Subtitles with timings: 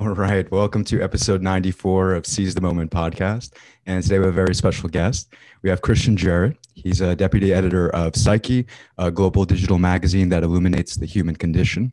[0.00, 0.50] All right.
[0.50, 3.52] Welcome to episode 94 of Seize the Moment podcast.
[3.84, 5.34] And today we have a very special guest.
[5.60, 6.56] We have Christian Jarrett.
[6.74, 8.66] He's a deputy editor of Psyche,
[8.96, 11.92] a global digital magazine that illuminates the human condition.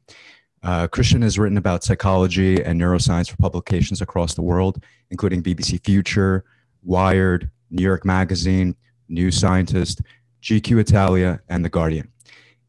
[0.64, 4.82] Uh, Christian has written about psychology and neuroscience for publications across the world,
[5.12, 6.46] including BBC Future,
[6.84, 8.78] Wired, New York Magazine,
[9.10, 10.02] New Scientist,
[10.42, 12.08] GQ Italia, and The Guardian.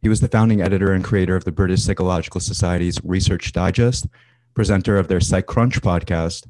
[0.02, 4.08] He was the founding editor and creator of the British Psychological Society's Research Digest,
[4.58, 6.44] presenter of their PsycCrunch podcast,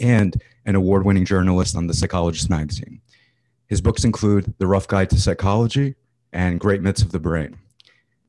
[0.00, 3.02] and an award winning journalist on The Psychologist magazine.
[3.66, 5.94] His books include The Rough Guide to Psychology
[6.32, 7.58] and Great Myths of the Brain.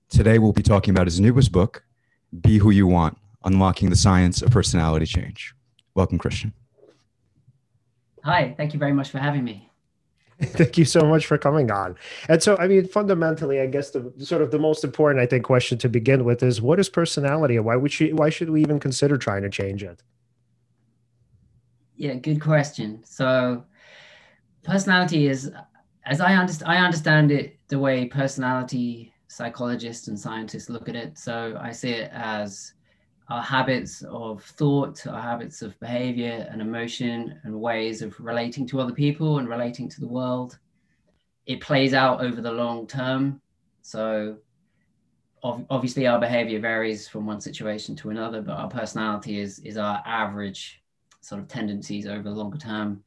[0.10, 1.86] Today, we'll be talking about his newest book,
[2.42, 5.56] Be Who You Want Unlocking the Science of Personality Change.
[5.94, 6.52] Welcome, Christian.
[8.26, 9.72] Hi, thank you very much for having me.
[10.42, 11.96] Thank you so much for coming on.
[12.28, 15.46] And so, I mean, fundamentally, I guess the sort of the most important, I think,
[15.46, 18.62] question to begin with is what is personality, and why would she, why should we
[18.62, 20.04] even consider trying to change it?
[21.96, 23.02] Yeah, good question.
[23.06, 23.64] So,
[24.64, 25.52] personality is,
[26.06, 31.18] as I understand, I understand it the way personality psychologists and scientists look at it.
[31.18, 32.74] So, I see it as
[33.30, 38.80] our habits of thought, our habits of behavior and emotion, and ways of relating to
[38.80, 40.60] other people and relating to the world.
[41.46, 43.42] It plays out over the long term.
[43.82, 44.38] So,
[45.44, 50.02] obviously, our behavior varies from one situation to another, but our personality is, is our
[50.06, 50.82] average
[51.22, 53.04] sort of tendencies over the longer term.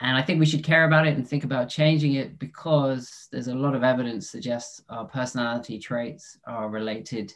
[0.00, 3.48] And I think we should care about it and think about changing it because there's
[3.48, 7.32] a lot of evidence suggests our personality traits are related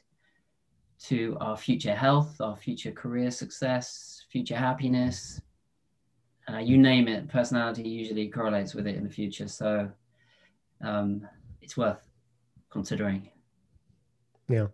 [1.05, 5.41] to our future health, our future career success, future happiness.
[6.51, 9.49] Uh, you name it, personality usually correlates with it in the future.
[9.49, 9.91] So
[10.83, 11.27] um,
[11.63, 12.01] it's worth
[12.71, 13.29] considering.
[14.49, 14.67] Yeah.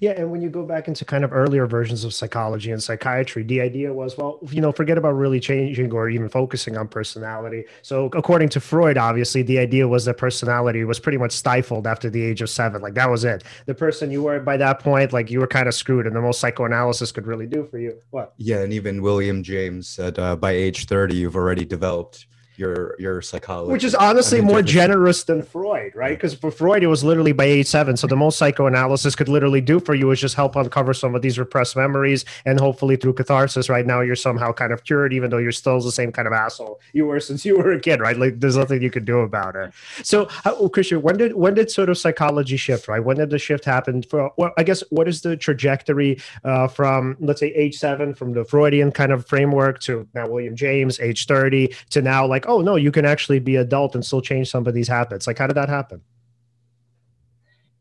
[0.00, 3.42] Yeah, and when you go back into kind of earlier versions of psychology and psychiatry,
[3.42, 7.64] the idea was, well, you know, forget about really changing or even focusing on personality.
[7.82, 12.10] So, according to Freud, obviously, the idea was that personality was pretty much stifled after
[12.10, 12.82] the age of seven.
[12.82, 13.44] Like that was it.
[13.66, 16.20] The person you were by that point, like you were kind of screwed, and the
[16.20, 17.98] most psychoanalysis could really do for you.
[18.10, 18.34] What?
[18.36, 22.26] Yeah, and even William James said uh, by age 30, you've already developed
[22.58, 26.16] your your psychology which is honestly more generous than freud right?
[26.16, 27.96] Because for freud it was literally by age seven.
[27.96, 31.22] So the most psychoanalysis could literally do for you is just help uncover some of
[31.22, 33.86] these repressed memories and hopefully through catharsis right?
[33.86, 36.80] Now you're somehow kind of cured even though you're still the same kind of asshole
[36.92, 38.16] you were since you were a kid right?
[38.16, 39.72] Like there's nothing you could do about it.
[40.02, 43.02] So oh, christian when did when did sort of psychology shift right?
[43.02, 47.16] When did the shift happen for well i guess what is the trajectory uh, from
[47.20, 51.26] let's say age seven from the freudian kind of framework to now william james age
[51.26, 54.66] 30 to now like oh no, you can actually be adult and still change some
[54.66, 55.26] of these habits.
[55.26, 56.00] Like, how did that happen?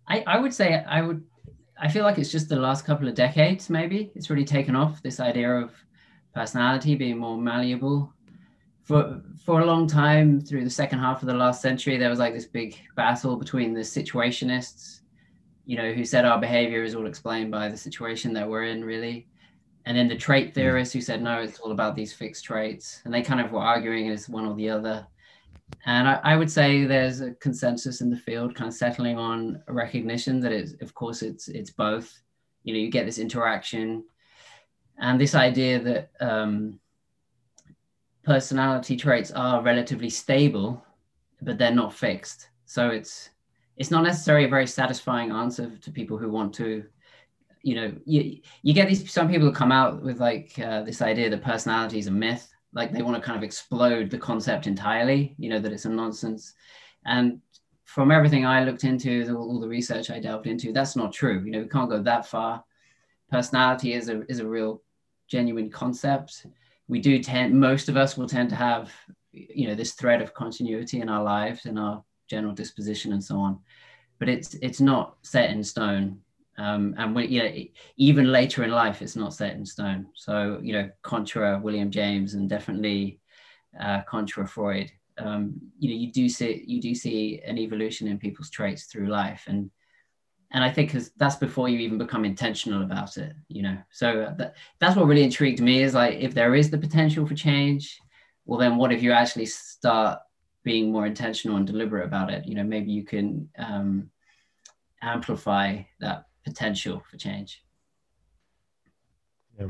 [0.07, 1.23] I, I would say I would
[1.79, 4.11] I feel like it's just the last couple of decades, maybe.
[4.15, 5.71] It's really taken off this idea of
[6.33, 8.13] personality being more malleable.
[8.83, 12.19] For for a long time, through the second half of the last century, there was
[12.19, 15.01] like this big battle between the situationists,
[15.65, 18.83] you know, who said our behavior is all explained by the situation that we're in,
[18.83, 19.27] really,
[19.87, 23.01] and then the trait theorists who said no it's all about these fixed traits.
[23.05, 25.07] And they kind of were arguing as one or the other.
[25.85, 29.63] And I, I, would say there's a consensus in the field kind of settling on
[29.67, 32.21] a recognition that it's of course it's it's both.
[32.63, 34.03] You know you get this interaction.
[34.99, 36.81] And this idea that um,
[38.23, 40.83] personality traits are relatively stable
[41.41, 42.49] but they're not fixed.
[42.65, 43.29] So it's
[43.77, 46.83] it's not necessarily a very satisfying answer to people who want to
[47.67, 51.01] you know you you get these some people who come out with like uh, this
[51.01, 52.49] idea that personality is a myth.
[52.73, 55.89] Like they want to kind of explode the concept entirely you know that it's a
[55.89, 56.53] nonsense.
[57.05, 57.41] And
[57.83, 61.43] from everything i looked into the, all the research i delved into that's not true.
[61.43, 62.63] You know we can't go that far.
[63.29, 64.81] Personality is a is a real
[65.27, 66.45] genuine concept.
[66.87, 68.93] We do tend most of us will tend to have
[69.33, 73.37] you know this thread of continuity in our lives and our general disposition and so
[73.37, 73.59] on.
[74.19, 76.21] But it's it's not set in stone
[76.57, 77.53] um, and we, you know,
[77.97, 80.07] even later in life, it's not set in stone.
[80.15, 83.19] So, you know, contra William James and definitely
[83.79, 88.17] uh, contra Freud, um, you know, you do see you do see an evolution in
[88.17, 89.69] people's traits through life, and
[90.51, 93.77] and I think that's before you even become intentional about it, you know.
[93.91, 97.35] So that, that's what really intrigued me is like if there is the potential for
[97.35, 97.99] change,
[98.45, 100.19] well, then what if you actually start
[100.63, 102.47] being more intentional and deliberate about it?
[102.47, 104.09] You know, maybe you can um,
[105.01, 107.63] amplify that potential for change.
[109.59, 109.67] Yeah.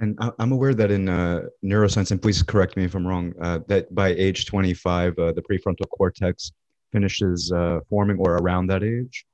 [0.00, 3.58] And I'm aware that in uh, neuroscience, and please correct me if I'm wrong, uh,
[3.66, 6.52] that by age 25, uh, the prefrontal cortex
[6.92, 9.26] finishes uh, forming or around that age.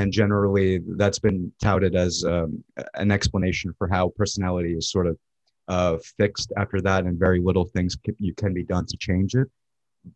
[0.00, 2.64] and generally that's been touted as um,
[2.94, 5.18] an explanation for how personality is sort of
[5.68, 9.34] uh, fixed after that, and very little things can, you can be done to change
[9.34, 9.48] it.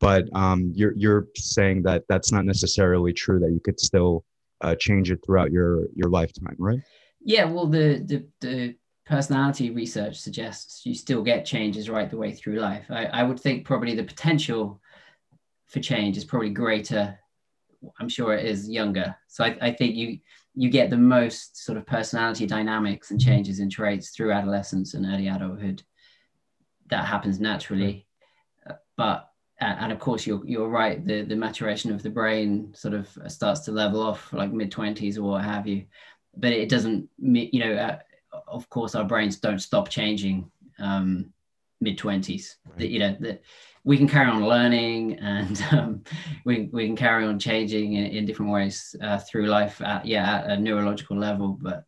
[0.07, 3.39] But um, you're you're saying that that's not necessarily true.
[3.43, 4.25] That you could still
[4.61, 6.81] uh, change it throughout your your lifetime, right?
[7.21, 7.45] Yeah.
[7.45, 8.75] Well, the the the
[9.07, 12.87] personality research suggests you still get changes right the way through life.
[12.91, 14.81] I, I would think probably the potential
[15.67, 17.19] for change is probably greater.
[18.01, 19.17] I'm sure it is younger.
[19.29, 20.19] So I, I think you
[20.55, 25.05] you get the most sort of personality dynamics and changes in traits through adolescence and
[25.05, 25.83] early adulthood.
[26.89, 28.07] That happens naturally,
[28.97, 29.29] but
[29.61, 31.05] and of course you're you're right.
[31.05, 35.19] The the maturation of the brain sort of starts to level off like mid twenties
[35.19, 35.87] or what have you,
[36.37, 37.09] but it doesn't.
[37.19, 37.99] You know, uh,
[38.49, 41.33] of course, our brains don't stop changing um,
[41.81, 42.57] mid twenties.
[42.77, 42.89] Right.
[42.91, 43.43] You know that
[43.85, 46.05] we can carry on learning and um,
[46.45, 49.81] we, we can carry on changing in, in different ways uh, through life.
[49.81, 51.85] At, yeah, at a neurological level, but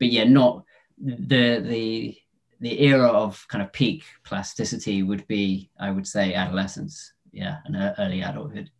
[0.00, 0.64] but yeah, not
[0.98, 2.18] the the
[2.60, 7.12] the era of kind of peak plasticity would be, I would say, adolescence.
[7.32, 8.70] Yeah, and early adulthood.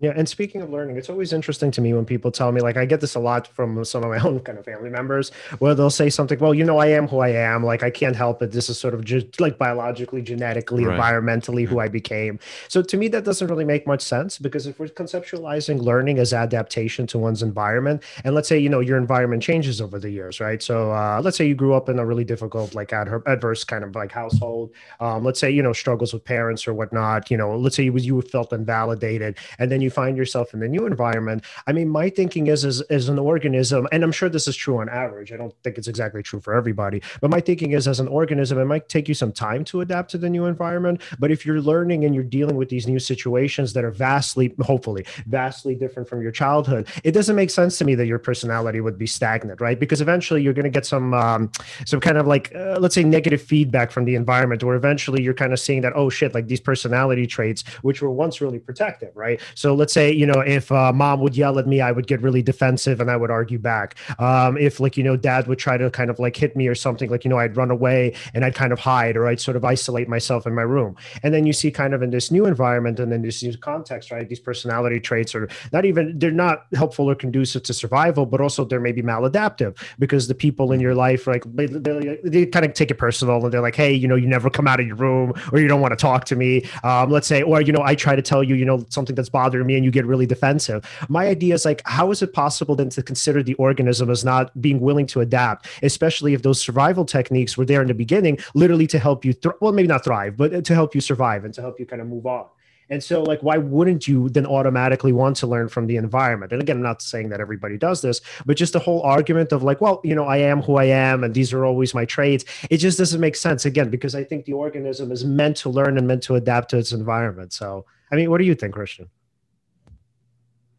[0.00, 2.76] Yeah, and speaking of learning, it's always interesting to me when people tell me, like,
[2.76, 5.30] I get this a lot from some of my own kind of family members,
[5.60, 7.64] where they'll say something, well, you know, I am who I am.
[7.64, 8.50] Like, I can't help it.
[8.50, 10.98] This is sort of just like biologically, genetically, right.
[10.98, 12.40] environmentally who I became.
[12.66, 16.32] So to me, that doesn't really make much sense because if we're conceptualizing learning as
[16.32, 20.40] adaptation to one's environment, and let's say, you know, your environment changes over the years,
[20.40, 20.60] right?
[20.60, 23.94] So uh, let's say you grew up in a really difficult, like adverse kind of
[23.94, 24.72] like household.
[24.98, 27.96] Um, let's say, you know, struggles with parents or whatnot, you know, let's say you,
[27.96, 31.44] you felt invalidated and then you find yourself in the new environment.
[31.66, 34.78] I mean my thinking is as, as an organism and i'm sure this is true
[34.78, 35.32] on average.
[35.32, 38.58] I don't think it's exactly true for everybody but my thinking is as an organism
[38.58, 41.60] it might take you some time to adapt to the new environment but if you're
[41.60, 46.20] learning and you're dealing with these new situations that are vastly hopefully vastly different from
[46.22, 49.78] your childhood it doesn't make sense to me that your personality would be stagnant right?
[49.78, 51.50] Because eventually you're going to get some um,
[51.86, 55.34] some kind of like uh, let's say negative feedback from the environment where eventually you're
[55.34, 59.10] kind of seeing that oh shit like these personality traits which were once really protective
[59.14, 59.40] right?
[59.54, 62.20] So let's say you know if uh, mom would yell at me i would get
[62.22, 63.96] really defensive and i would argue back.
[64.18, 66.74] Um, if like you know dad would try to kind of like hit me or
[66.74, 69.56] something like you know i'd run away and i'd kind of hide or i'd sort
[69.56, 70.96] of isolate myself in my room.
[71.22, 74.10] And then you see kind of in this new environment and then this new context
[74.10, 78.40] right these personality traits are not even they're not helpful or conducive to survival but
[78.40, 82.74] also they're maybe maladaptive because the people in your life like they, they, kind of
[82.74, 84.96] take it personal and they're like hey you know you never come out of your
[84.96, 86.64] room or you don't want to talk to me.
[86.82, 89.28] Um, let's say or you know i try to tell you you know something that's
[89.28, 90.84] bothering me and you get really defensive.
[91.08, 94.60] My idea is like, how is it possible then to consider the organism as not
[94.60, 98.86] being willing to adapt, especially if those survival techniques were there in the beginning, literally
[98.88, 101.60] to help you, th- well, maybe not thrive, but to help you survive and to
[101.60, 102.46] help you kind of move on.
[102.90, 106.52] And so, like, why wouldn't you then automatically want to learn from the environment?
[106.52, 109.62] And again, I'm not saying that everybody does this, but just the whole argument of
[109.62, 112.44] like, well, you know, I am who I am, and these are always my traits.
[112.70, 115.96] It just doesn't make sense again because I think the organism is meant to learn
[115.96, 117.52] and meant to adapt to its environment.
[117.52, 119.08] So, I mean, what do you think, Christian?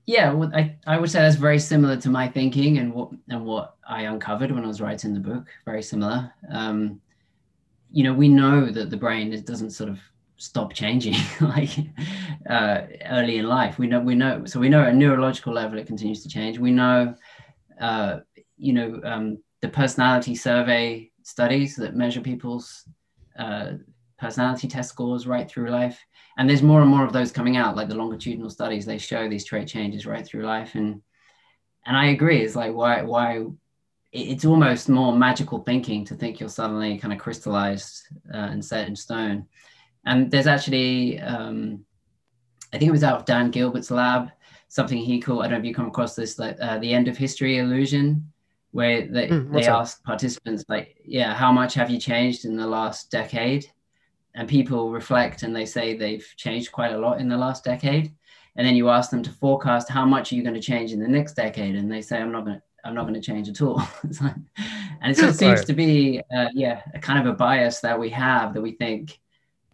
[0.06, 3.44] Yeah, well, I, I would say that's very similar to my thinking and what and
[3.44, 5.48] what I uncovered when I was writing the book.
[5.66, 6.32] Very similar.
[6.52, 7.02] Um,
[7.92, 10.00] you know, we know that the brain is, doesn't sort of
[10.38, 11.72] stop changing like
[12.50, 13.80] uh, early in life.
[13.80, 16.60] We know we know so we know at a neurological level it continues to change.
[16.60, 17.16] We know,
[17.80, 18.20] uh,
[18.58, 22.88] you know, um, the personality survey studies that measure people's
[23.40, 23.74] uh,
[24.20, 26.00] personality test scores right through life
[26.38, 29.28] and there's more and more of those coming out like the longitudinal studies they show
[29.30, 30.76] these trait changes right through life.
[30.76, 31.02] And
[31.86, 33.46] and i agree it's like why why
[34.12, 38.88] it's almost more magical thinking to think you're suddenly kind of crystallized uh, and set
[38.88, 39.46] in stone.
[40.06, 41.86] And there's actually um,
[42.74, 44.30] i think it was out of dan gilbert's lab
[44.68, 47.08] something he called i don't know if you come across this like uh, the end
[47.08, 48.32] of history illusion
[48.72, 52.68] where they, mm, they ask participants like yeah how much have you changed in the
[52.68, 53.66] last decade
[54.36, 58.14] and people reflect and they say they've changed quite a lot in the last decade.
[58.58, 61.00] And then you ask them to forecast how much are you going to change in
[61.00, 61.76] the next decade?
[61.76, 63.82] And they say i'm not going to i'm not going to change at all.
[65.02, 65.68] And it seems right.
[65.68, 69.20] to be uh, yeah a kind of a bias that we have that we think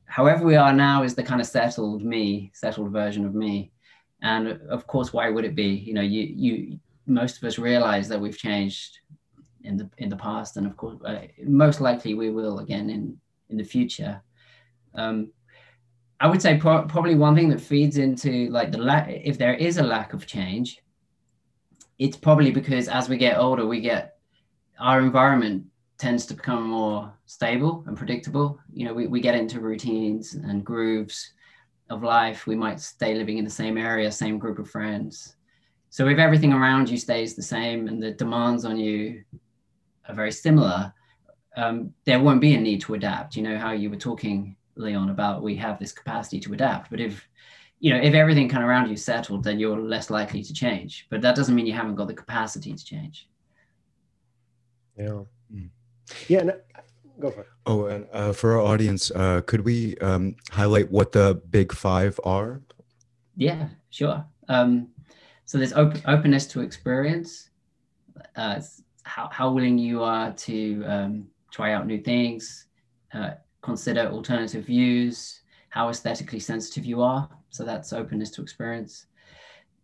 [0.05, 3.71] however we are now is the kind of settled me settled version of me.
[4.21, 5.69] And of course why would it be?
[5.69, 8.99] You know you you most of us realize that we've changed
[9.63, 13.17] in the in the past and of course uh, most likely we will again in
[13.49, 14.21] in the future
[14.95, 15.31] um,
[16.19, 19.55] I would say pro- probably one thing that feeds into like the lack, if there
[19.55, 20.81] is a lack of change,
[21.97, 24.17] it's probably because as we get older, we get
[24.79, 25.65] our environment
[25.97, 28.59] tends to become more stable and predictable.
[28.73, 31.33] You know, we, we get into routines and grooves
[31.89, 32.47] of life.
[32.47, 35.35] We might stay living in the same area, same group of friends.
[35.89, 39.23] So if everything around you stays the same and the demands on you
[40.07, 40.93] are very similar,
[41.55, 43.35] um, there won't be a need to adapt.
[43.35, 46.89] You know how you were talking, Leon, about we have this capacity to adapt.
[46.89, 47.27] But if
[47.79, 51.07] you know if everything kind of around you settled, then you're less likely to change.
[51.09, 53.27] But that doesn't mean you haven't got the capacity to change.
[54.97, 55.23] Yeah.
[55.53, 55.69] Mm.
[56.27, 56.43] Yeah.
[56.43, 56.53] No,
[57.19, 57.47] go for it.
[57.65, 62.19] Oh, and uh, for our audience, uh, could we um, highlight what the big five
[62.23, 62.61] are?
[63.35, 64.25] Yeah, sure.
[64.49, 64.89] Um,
[65.45, 67.49] so there's op- openness to experience,
[68.35, 68.61] uh,
[69.03, 72.67] how, how willing you are to um, try out new things,
[73.13, 77.29] uh, consider alternative views, how aesthetically sensitive you are.
[77.49, 79.07] So that's openness to experience.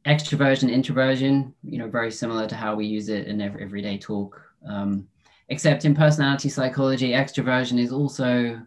[0.05, 4.41] Extroversion, introversion, you know, very similar to how we use it in every, everyday talk.
[4.67, 5.07] Um,
[5.49, 8.61] except in personality psychology, extroversion is also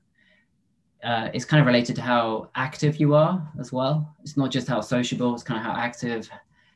[1.02, 4.14] uh, it's kind of related to how active you are as well.
[4.22, 6.28] It's not just how sociable; it's kind of how active,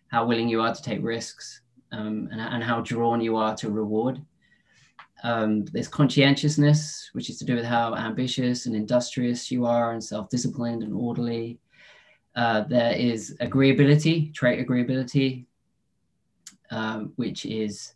[0.08, 1.60] how willing you are to take risks,
[1.92, 4.22] um, and, and how drawn you are to reward.
[5.24, 10.04] Um, there's conscientiousness, which is to do with how ambitious and industrious you are, and
[10.04, 11.58] self-disciplined and orderly.
[12.36, 15.46] Uh, there is agreeability, trait agreeability,
[16.70, 17.94] um, which is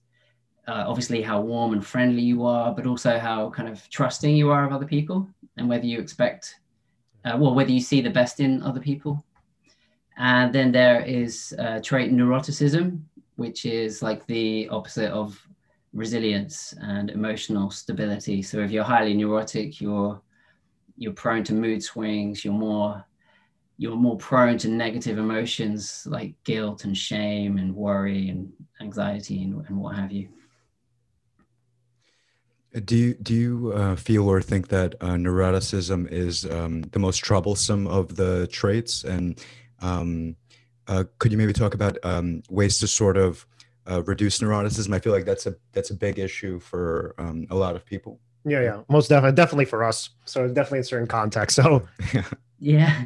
[0.69, 4.51] uh, obviously how warm and friendly you are, but also how kind of trusting you
[4.51, 6.61] are of other people and whether you expect,
[7.27, 9.23] uh, well, whether you see the best in other people.
[10.17, 13.01] And then there is uh, trait neuroticism,
[13.37, 15.39] which is like the opposite of
[15.99, 18.43] resilience and emotional stability.
[18.43, 20.21] So if you're highly neurotic, you're
[20.97, 22.45] you're prone to mood swings.
[22.45, 23.05] You're more
[23.76, 29.64] you're more prone to negative emotions like guilt and shame and worry and anxiety and,
[29.69, 30.28] and what have you.
[32.85, 37.19] Do you do you uh, feel or think that uh, neuroticism is um, the most
[37.19, 39.05] troublesome of the traits?
[39.05, 39.40] And
[39.81, 40.37] um,
[40.87, 43.47] uh, could you maybe talk about um, ways to sort of
[43.90, 44.95] uh, reduce neuroticism?
[44.95, 48.21] I feel like that's a that's a big issue for um, a lot of people.
[48.45, 50.11] Yeah, yeah, most definitely, definitely for us.
[50.25, 51.57] So definitely in certain contexts.
[51.57, 51.87] So
[52.59, 53.04] yeah,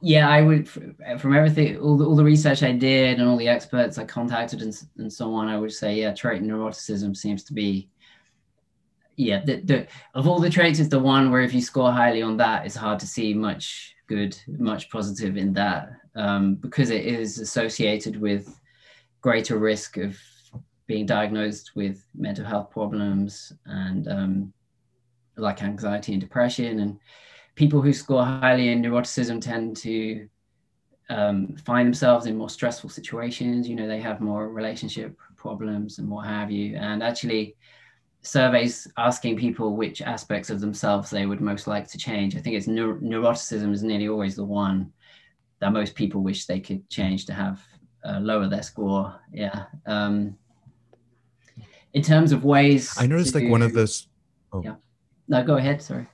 [0.00, 3.48] yeah, I would from everything, all the, all the research I did and all the
[3.48, 5.48] experts I contacted and and so on.
[5.48, 7.88] I would say, yeah, trait neuroticism seems to be
[9.16, 12.22] yeah, the, the of all the traits, is the one where if you score highly
[12.22, 17.04] on that, it's hard to see much good, much positive in that um, because it
[17.04, 18.60] is associated with
[19.24, 20.18] greater risk of
[20.86, 24.52] being diagnosed with mental health problems and um,
[25.38, 26.80] like anxiety and depression.
[26.80, 26.98] And
[27.54, 30.28] people who score highly in neuroticism tend to
[31.08, 33.66] um, find themselves in more stressful situations.
[33.66, 36.76] You know, they have more relationship problems and what have you.
[36.76, 37.56] And actually,
[38.20, 42.36] surveys asking people which aspects of themselves they would most like to change.
[42.36, 44.92] I think it's neur- neuroticism is nearly always the one
[45.60, 47.62] that most people wish they could change to have
[48.04, 49.14] uh, lower their score.
[49.32, 49.64] Yeah.
[49.86, 50.36] Um,
[51.92, 54.08] in terms of ways, I noticed like one of those.
[54.52, 54.62] Oh.
[54.62, 54.74] Yeah.
[55.28, 55.80] No, go ahead.
[55.80, 56.06] Sorry.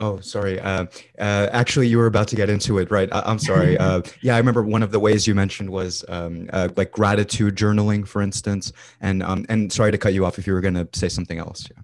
[0.00, 0.60] Oh, sorry.
[0.60, 0.86] Uh,
[1.18, 3.08] uh, actually, you were about to get into it, right?
[3.12, 3.76] I- am sorry.
[3.88, 7.56] Uh, yeah, I remember one of the ways you mentioned was um, uh, like gratitude
[7.56, 8.72] journaling, for instance.
[9.00, 11.38] And um, and sorry to cut you off if you were going to say something
[11.38, 11.68] else.
[11.70, 11.82] Yeah.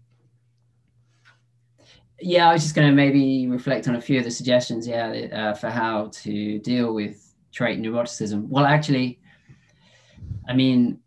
[2.21, 4.87] Yeah, I was just going to maybe reflect on a few of the suggestions.
[4.87, 7.24] Yeah, uh, for how to deal with
[7.55, 8.49] trait neuroticism.
[8.49, 9.21] Well, actually,
[10.49, 10.99] I mean,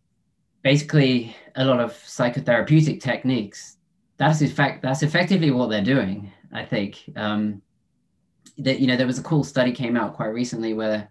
[0.63, 3.77] basically, a lot of psychotherapeutic techniques.
[4.17, 7.61] That's in fact that's effectively what they're doing I think um,
[8.57, 11.09] that you know there was a cool study came out quite recently where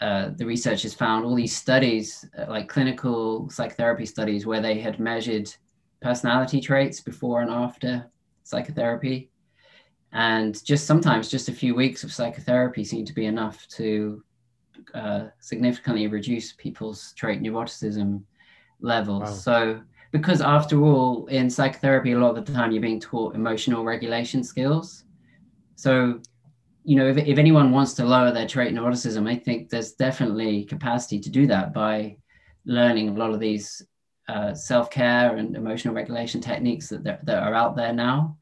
[0.00, 4.98] uh, the researchers found all these studies, uh, like clinical psychotherapy studies, where they had
[4.98, 5.54] measured
[6.00, 8.10] personality traits before and after
[8.42, 9.30] psychotherapy,
[10.12, 14.22] and just sometimes just a few weeks of psychotherapy seemed to be enough to
[14.94, 18.22] uh, significantly reduce people's trait neuroticism
[18.80, 19.22] levels.
[19.22, 19.34] Wow.
[19.34, 19.80] So
[20.12, 24.42] because after all in psychotherapy a lot of the time you're being taught emotional regulation
[24.42, 25.04] skills
[25.76, 26.20] so
[26.84, 30.64] you know if, if anyone wants to lower their trait neuroticism i think there's definitely
[30.64, 32.16] capacity to do that by
[32.64, 33.82] learning a lot of these
[34.28, 38.36] uh, self-care and emotional regulation techniques that, that, that are out there now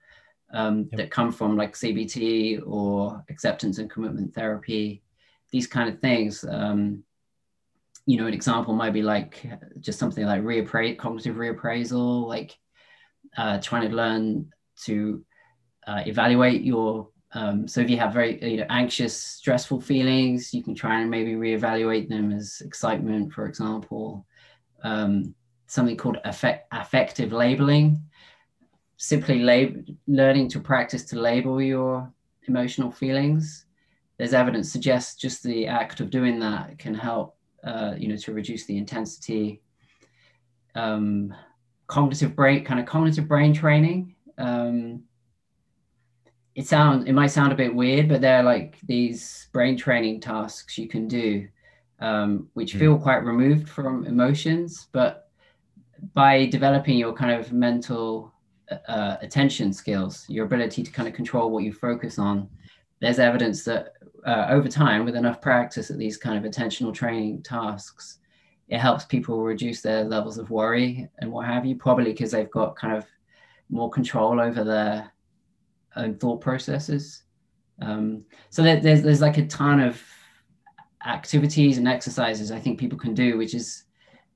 [0.53, 0.99] um, yep.
[0.99, 5.03] that come from like cbt or acceptance and commitment therapy
[5.51, 7.03] these kind of things um,
[8.09, 9.47] you know, an example might be like
[9.81, 12.57] just something like reappraise, cognitive reappraisal, like
[13.37, 14.51] uh, trying to learn
[14.85, 15.23] to
[15.87, 17.11] uh, evaluate your.
[17.33, 21.11] Um, so if you have very you know, anxious, stressful feelings, you can try and
[21.11, 24.27] maybe reevaluate them as excitement, for example.
[24.83, 25.35] Um,
[25.67, 28.03] something called affect, affective labeling,
[28.97, 32.11] simply lab- learning to practice to label your
[32.45, 33.67] emotional feelings.
[34.19, 38.33] There's evidence suggests just the act of doing that can help uh, you know, to
[38.33, 39.63] reduce the intensity.
[40.75, 41.35] Um,
[41.87, 44.15] cognitive brain, kind of cognitive brain training.
[44.37, 45.03] Um,
[46.55, 50.77] it sounds, it might sound a bit weird, but they're like these brain training tasks
[50.79, 51.49] you can do,
[52.01, 52.79] um, which mm.
[52.79, 55.31] feel quite removed from emotions, but
[56.15, 58.33] by developing your kind of mental
[58.89, 62.49] uh, attention skills, your ability to kind of control what you focus on,
[63.01, 63.95] there's evidence that
[64.27, 68.19] uh, over time, with enough practice at these kind of attentional training tasks,
[68.69, 72.51] it helps people reduce their levels of worry and what have you, probably because they've
[72.51, 73.07] got kind of
[73.71, 75.11] more control over their
[75.97, 77.23] own thought processes.
[77.81, 80.03] Um, so there, there's there's like a ton of
[81.07, 83.85] activities and exercises I think people can do, which is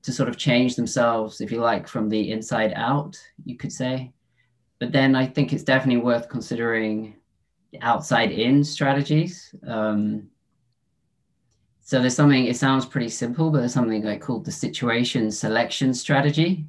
[0.03, 4.13] to sort of change themselves, if you like, from the inside out, you could say.
[4.79, 7.17] But then I think it's definitely worth considering
[7.81, 9.55] outside in strategies.
[9.67, 10.29] Um,
[11.81, 15.93] so there's something, it sounds pretty simple, but there's something like called the situation selection
[15.93, 16.67] strategy,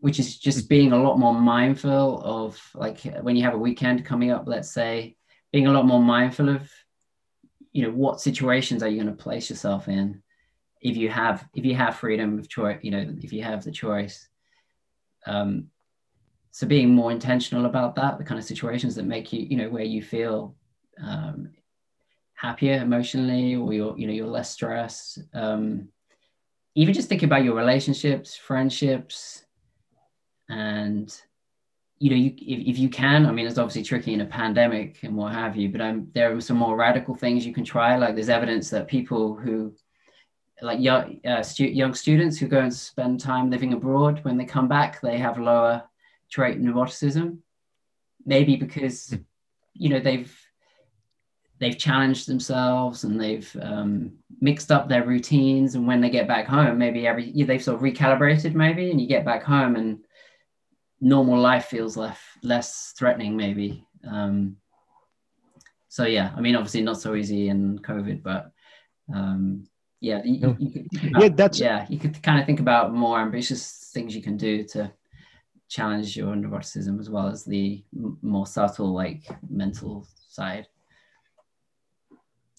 [0.00, 0.68] which is just hmm.
[0.68, 4.70] being a lot more mindful of like when you have a weekend coming up, let's
[4.70, 5.16] say,
[5.52, 6.70] being a lot more mindful of,
[7.72, 10.22] you know, what situations are you going to place yourself in
[10.80, 13.72] if you have if you have freedom of choice, you know, if you have the
[13.72, 14.28] choice.
[15.26, 15.68] Um,
[16.56, 19.68] so being more intentional about that the kind of situations that make you you know
[19.68, 20.54] where you feel
[21.04, 21.50] um,
[22.32, 25.86] happier emotionally or you're you know you're less stressed um,
[26.74, 29.44] even just thinking about your relationships friendships
[30.48, 31.20] and
[31.98, 35.02] you know you if, if you can i mean it's obviously tricky in a pandemic
[35.02, 37.96] and what have you but I'm, there are some more radical things you can try.
[37.96, 39.74] Like there's evidence that people who
[40.62, 44.46] like young, uh, stu- young students who go and spend time living abroad when they
[44.46, 45.82] come back they have lower
[46.30, 47.38] trait neuroticism
[48.24, 49.16] maybe because hmm.
[49.74, 50.34] you know they've
[51.58, 55.74] they've challenged themselves and they've um, mixed up their routines.
[55.74, 59.06] And when they get back home maybe every they've sort of recalibrated maybe and you
[59.06, 60.04] get back home and
[61.00, 63.86] normal life feels less less threatening maybe.
[64.06, 64.56] Um,
[65.96, 68.52] so yeah i mean obviously not so easy in covid but
[69.14, 69.66] um,
[70.00, 73.90] yeah you, you about, yeah that's yeah you could kind of think about more ambitious
[73.94, 74.92] things you can do to
[75.68, 77.84] challenge your neuroticism as well as the
[78.22, 80.66] more subtle like mental side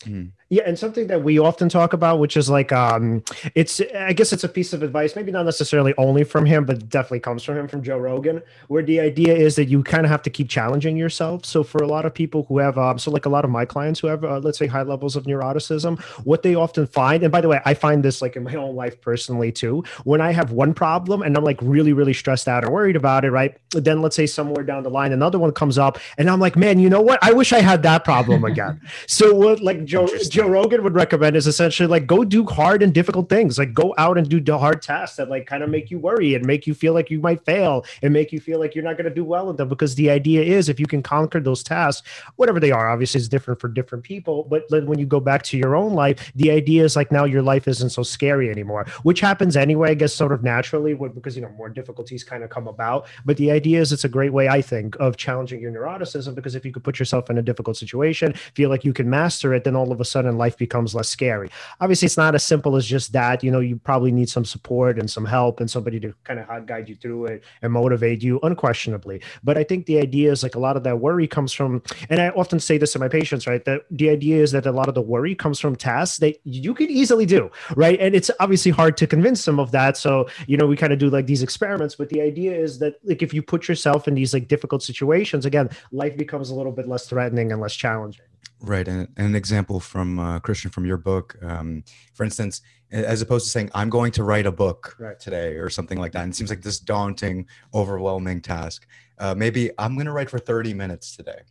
[0.06, 0.32] Mm.
[0.50, 3.22] Yeah, and something that we often talk about, which is like, um,
[3.54, 6.88] it's I guess it's a piece of advice, maybe not necessarily only from him, but
[6.88, 10.12] definitely comes from him from Joe Rogan, where the idea is that you kind of
[10.12, 11.46] have to keep challenging yourself.
[11.46, 13.66] So for a lot of people who have, um, so like a lot of my
[13.66, 17.32] clients who have, uh, let's say, high levels of neuroticism, what they often find, and
[17.32, 20.32] by the way, I find this like in my own life personally too, when I
[20.32, 23.58] have one problem and I'm like really, really stressed out or worried about it, right?
[23.72, 26.80] Then let's say somewhere down the line, another one comes up, and I'm like, man,
[26.80, 27.20] you know what?
[27.22, 28.80] I wish I had that problem again.
[29.08, 32.94] so what, like Joe Joe Rogan would recommend is essentially like go do hard and
[32.94, 33.58] difficult things.
[33.58, 36.36] Like go out and do the hard tasks that like kind of make you worry
[36.36, 38.98] and make you feel like you might fail and make you feel like you're not
[38.98, 39.70] going to do well in them.
[39.70, 43.30] Because the idea is if you can conquer those tasks, whatever they are, obviously it's
[43.30, 44.44] different for different people.
[44.44, 47.42] But when you go back to your own life, the idea is like now your
[47.42, 51.42] life isn't so scary anymore, which happens anyway, I guess, sort of naturally because you
[51.42, 53.08] know more difficulties kind of come about.
[53.24, 56.56] But the idea is it's a great way, I think, of challenging your neuroticism because
[56.56, 59.64] if you could put yourself in a difficult situation, feel like you can master it,
[59.64, 61.50] then all of a sudden life becomes less scary.
[61.80, 63.44] Obviously, it's not as simple as just that.
[63.44, 66.66] You know, you probably need some support and some help and somebody to kind of
[66.66, 69.22] guide you through it and motivate you, unquestionably.
[69.44, 72.20] But I think the idea is like a lot of that worry comes from, and
[72.20, 73.64] I often say this to my patients, right?
[73.66, 76.74] That the idea is that a lot of the worry comes from tasks that you
[76.74, 78.00] could easily do, right?
[78.00, 79.98] And it's obviously hard to convince them of that.
[79.98, 82.96] So, you know, we kind of do like these experiments, but the idea is that
[83.04, 86.72] like if you put yourself in these like difficult situations, again, life becomes a little
[86.72, 88.26] bit less threatening and less challenging.
[88.60, 93.46] Right, and, an example from uh, Christian from your book, um, for instance, as opposed
[93.46, 95.20] to saying I'm going to write a book right.
[95.20, 98.88] today or something like that, and it seems like this daunting, overwhelming task.
[99.20, 101.42] Uh, maybe I'm going to write for 30 minutes today,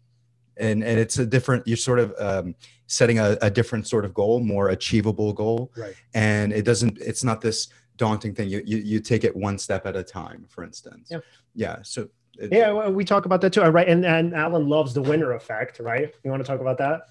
[0.57, 1.67] and and it's a different.
[1.67, 2.55] You're sort of um,
[2.87, 5.95] setting a, a, different sort of goal, more achievable goal, right?
[6.15, 6.99] And it doesn't.
[6.99, 8.49] It's not this daunting thing.
[8.49, 10.47] You you, you take it one step at a time.
[10.49, 11.19] For instance, yeah.
[11.55, 11.79] yeah.
[11.83, 12.09] So
[12.51, 13.89] yeah, we talk about that too, right?
[13.89, 16.15] And and Alan loves the winner effect, right?
[16.25, 17.09] You want to talk about that?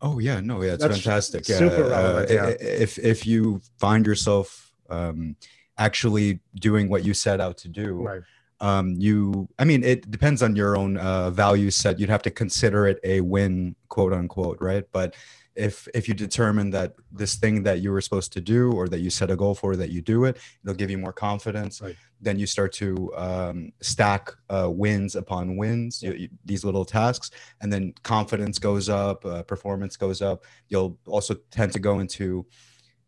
[0.00, 1.44] Oh yeah, no, yeah, it's That's fantastic.
[1.44, 2.30] Super yeah, relevant.
[2.30, 2.48] Uh, yeah.
[2.60, 5.36] If if you find yourself um,
[5.78, 8.22] actually doing what you set out to do, right.
[8.60, 11.98] um, you, I mean, it depends on your own uh, value set.
[11.98, 14.84] You'd have to consider it a win, quote unquote, right?
[14.92, 15.14] But
[15.56, 19.00] if if you determine that this thing that you were supposed to do or that
[19.00, 21.96] you set a goal for that you do it it'll give you more confidence right.
[22.20, 27.30] then you start to um, stack uh, wins upon wins you, you, these little tasks
[27.60, 32.44] and then confidence goes up uh, performance goes up you'll also tend to go into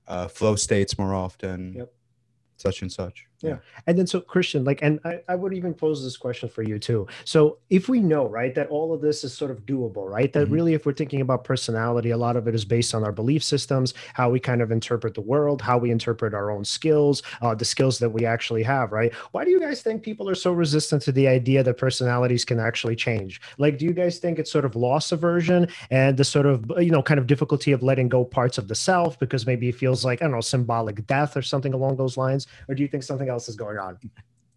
[0.08, 1.74] uh, flow states more often.
[1.76, 1.92] Yep.
[2.58, 3.26] Such and such.
[3.42, 3.58] Yeah.
[3.86, 6.78] And then so Christian, like, and I, I would even pose this question for you
[6.78, 7.06] too.
[7.24, 10.32] So if we know, right, that all of this is sort of doable, right?
[10.32, 10.52] That Mhm.
[10.52, 13.42] really, if we're thinking about personality, a lot of it is based on our belief
[13.44, 17.54] systems, how we kind of interpret the world, how we interpret our own skills, uh,
[17.54, 19.12] the skills that we actually have, right?
[19.32, 22.58] Why do you guys think people are so resistant to the idea that personalities can
[22.58, 23.40] actually change?
[23.58, 26.90] Like, do you guys think it's sort of loss aversion and the sort of, you
[26.90, 30.04] know, kind of difficulty of letting go parts of the self because maybe it feels
[30.04, 32.46] like, I don't know, symbolic death or something along those lines?
[32.68, 33.98] Or do you think something else is going on?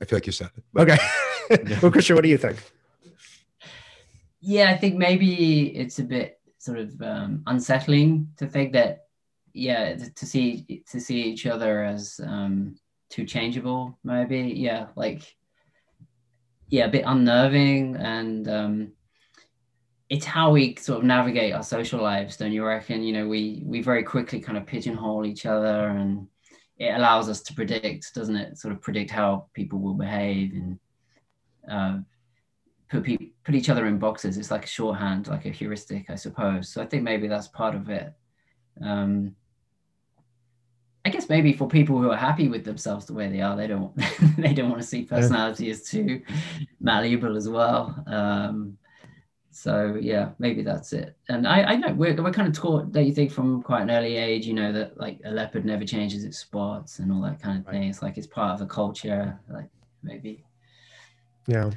[0.01, 0.63] I feel like you said it.
[0.73, 1.77] but- Okay.
[1.82, 2.58] well, Christian, what do you think?
[4.41, 9.08] Yeah, I think maybe it's a bit sort of um, unsettling to think that,
[9.53, 12.75] yeah, to see to see each other as um,
[13.10, 13.97] too changeable.
[14.03, 15.36] Maybe, yeah, like,
[16.69, 18.91] yeah, a bit unnerving, and um,
[20.10, 22.38] it's how we sort of navigate our social lives.
[22.38, 23.03] Don't you reckon?
[23.03, 26.27] You know, we we very quickly kind of pigeonhole each other, and
[26.80, 28.58] it allows us to predict, doesn't it?
[28.58, 30.80] Sort of predict how people will behave and.
[31.70, 32.00] Uh,
[32.89, 34.38] put pe- put each other in boxes.
[34.38, 36.70] It's like a shorthand, like a heuristic, I suppose.
[36.70, 38.13] So I think maybe that's part of it.
[38.82, 39.36] Um,
[41.06, 43.68] I guess maybe for people who are happy with themselves the way they are, they
[43.68, 43.96] don't
[44.38, 46.22] they don't want to see personality as too
[46.82, 48.04] malleable as well.
[48.08, 48.78] Um,
[49.52, 51.16] so yeah, maybe that's it.
[51.28, 53.92] And I, I know we're, we're kind of taught that you think from quite an
[53.92, 57.42] early age, you know, that like a leopard never changes its spots and all that
[57.42, 57.74] kind of Right.
[57.74, 57.84] thing.
[57.90, 59.70] It's like it's part of the culture, like
[60.04, 60.46] maybe.
[61.48, 61.72] Yeah.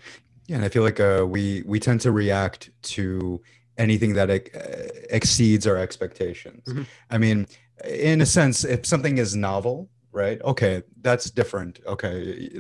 [0.49, 3.41] Yeah, and I feel like uh, we we tend to react to
[3.79, 6.65] anything that ex- uh, exceeds our expectations.
[6.67, 6.87] Mhm.
[7.11, 7.47] I mean,
[7.85, 10.40] in a sense, if something is novel, right?
[10.42, 11.81] Okay, that's different.
[11.87, 12.51] Okay,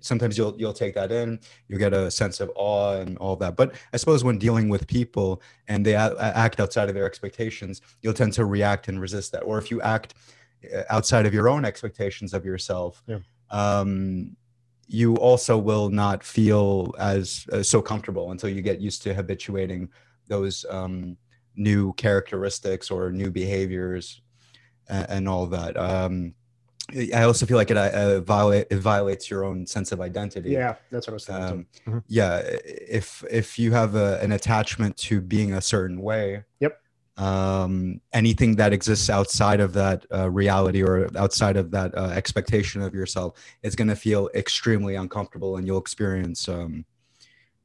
[0.00, 3.56] sometimes you'll you'll take that in, you get a sense of awe and all that.
[3.56, 8.14] But I suppose when dealing with people and they act outside of their expectations, you'll
[8.14, 9.40] tend to react and resist that.
[9.42, 10.14] Or if you act
[10.74, 13.18] uh, outside of your own expectations of yourself, Yeah.
[13.50, 14.36] um,
[14.86, 19.88] you also will not feel as uh, so comfortable until you get used to habituating
[20.26, 21.16] those um,
[21.56, 24.20] new characteristics or new behaviors
[24.88, 25.76] and, and all that.
[25.76, 26.34] Um,
[27.14, 30.50] I also feel like it, uh, violate, it violates your own sense of identity.
[30.50, 30.76] Yeah.
[30.90, 31.44] That's what I was thinking.
[31.44, 31.66] Um.
[31.86, 32.02] Mhm.
[32.08, 32.40] yeah
[32.98, 36.80] if if you have a, an attachment to being a certain way Yep.
[37.16, 42.82] um anything that exists outside of that uh, reality or outside of that uh, expectation
[42.82, 43.30] of yourself
[43.62, 46.84] is going to feel extremely uncomfortable and you'll experience um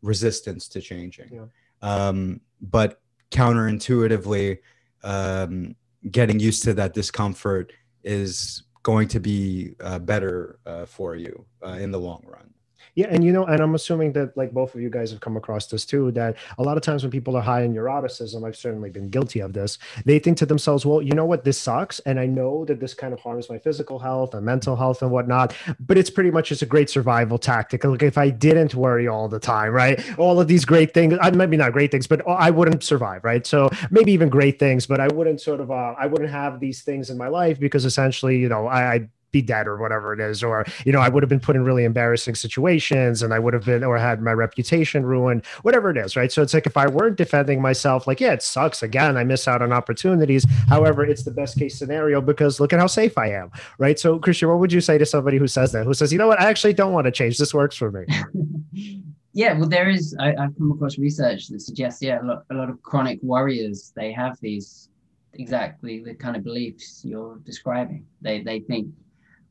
[0.02, 1.46] resistance to changing Yeah.
[1.82, 3.00] um but
[3.32, 4.60] counterintuitively
[5.04, 5.76] um
[6.12, 11.72] getting used to that discomfort is going to be uh, better uh, for you uh,
[11.72, 12.54] in the long run
[12.96, 15.36] Yeah, and you know, and I'm assuming that like both of you guys have come
[15.36, 16.12] across this too.
[16.12, 19.42] That a lot of times when people are high in neuroticism, I've certainly been guilty
[19.42, 19.78] of this.
[20.06, 21.44] They think to themselves, "Well, you know what?
[21.44, 24.78] This sucks, and I know that this kind of harms my physical health and mental
[24.78, 25.54] health and whatnot.
[25.78, 27.84] But it's pretty much just a great survival tactic.
[27.84, 30.02] Like if I didn't worry all the time, right?
[30.18, 33.46] All of these great things, maybe not great things, but I wouldn't survive, right?
[33.46, 36.82] So maybe even great things, but I wouldn't sort of, uh, I wouldn't have these
[36.84, 40.22] things in my life because essentially, you know, I, I be dead or whatever it
[40.22, 43.40] is or you know i would have been put in really embarrassing situations and i
[43.40, 46.32] would have been or had my reputation ruined whatever it is right?
[46.32, 48.82] So it's like if i weren't defending myself like yeah it sucks.
[48.82, 50.46] Again i miss out on opportunities.
[50.70, 54.00] However it's the best case scenario because look at how safe i am right?
[54.00, 56.28] So christian what would you say to somebody who says that who says you know
[56.28, 56.40] what?
[56.40, 57.38] I actually don't want to change.
[57.38, 58.04] This works for me.
[59.38, 60.16] Yeah, well, there is.
[60.18, 63.92] I, I've come across research that suggests, yeah, a lot, a lot of chronic warriors
[63.94, 64.88] they have these
[65.34, 68.06] exactly the kind of beliefs you're describing.
[68.22, 68.88] They they think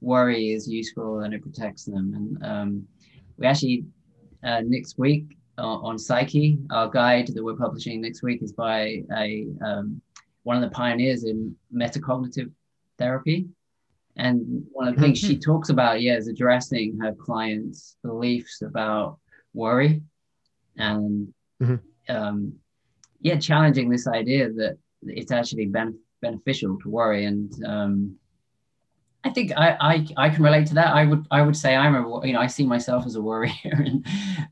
[0.04, 2.12] worry is useful and it protects them.
[2.14, 2.88] And um,
[3.38, 3.84] we actually
[4.42, 9.02] uh, next week uh, on Psyche, our guide that we're publishing next week is by
[9.16, 10.00] a um,
[10.42, 12.50] one of the pioneers in metacognitive
[12.98, 13.46] therapy.
[14.16, 19.18] And one of the things she talks about, yeah, is addressing her clients' beliefs about
[19.54, 20.02] worry
[20.76, 21.80] and Mhm.
[22.08, 22.52] um,
[23.20, 27.24] yeah, challenging this idea that it's actually ben- beneficial to worry.
[27.24, 28.16] And um,
[29.24, 30.94] I think I, I I can relate to that.
[30.94, 33.52] I would I would say I'm a you know I see myself as a worrier,
[33.64, 34.06] and,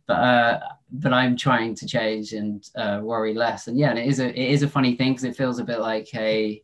[0.06, 3.68] but uh, but I'm trying to change and uh, worry less.
[3.68, 5.64] And yeah, and it is a it is a funny thing because it feels a
[5.64, 6.62] bit like a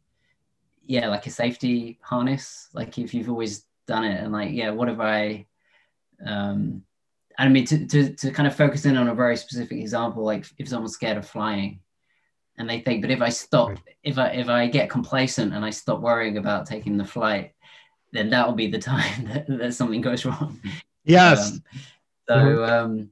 [0.86, 2.68] yeah like a safety harness.
[2.72, 5.46] Like if you've always done it, and like yeah, what if I
[6.24, 6.82] um
[7.38, 10.46] I mean to, to to kind of focus in on a very specific example, like
[10.56, 11.80] if someone's scared of flying,
[12.56, 15.70] and they think, but if I stop, if I if I get complacent and I
[15.70, 17.52] stop worrying about taking the flight,
[18.12, 20.60] then that'll be the time that, that something goes wrong.
[21.04, 21.62] yes Um,
[22.28, 23.10] so, um,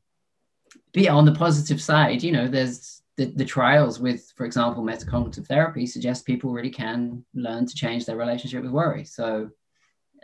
[0.93, 4.83] but yeah, on the positive side, you know, there's the, the trials with, for example,
[4.83, 9.05] metacognitive therapy suggest people really can learn to change their relationship with worry.
[9.05, 9.51] So,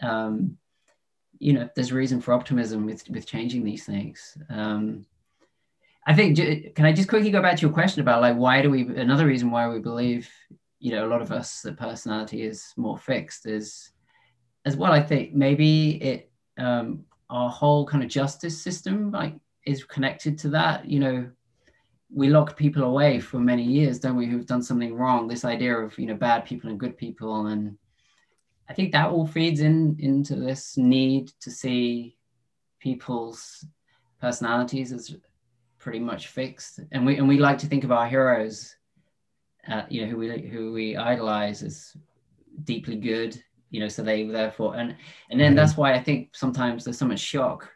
[0.02, 0.58] um,
[1.38, 4.36] you know, there's reason for optimism with with changing these things.
[4.48, 5.06] Um,
[6.06, 6.36] I think.
[6.74, 8.82] Can I just quickly go back to your question about like why do we?
[8.82, 10.30] Another reason why we believe,
[10.78, 13.91] you know, a lot of us that personality is more fixed is,
[14.64, 14.92] as well.
[14.92, 20.48] I think maybe it um, our whole kind of justice system like is connected to
[20.50, 20.86] that.
[20.86, 21.30] You know,
[22.14, 25.28] we lock people away for many years, don't we, who've done something wrong?
[25.28, 27.76] This idea of you know bad people and good people, and
[28.68, 32.16] I think that all feeds in into this need to see
[32.80, 33.64] people's
[34.20, 35.16] personalities as
[35.78, 38.76] pretty much fixed, and we and we like to think of our heroes,
[39.68, 41.96] uh, you know, who we who we idolize as
[42.64, 44.94] deeply good, you know, so they therefore and
[45.30, 47.68] and then that's why I think sometimes there's so much shock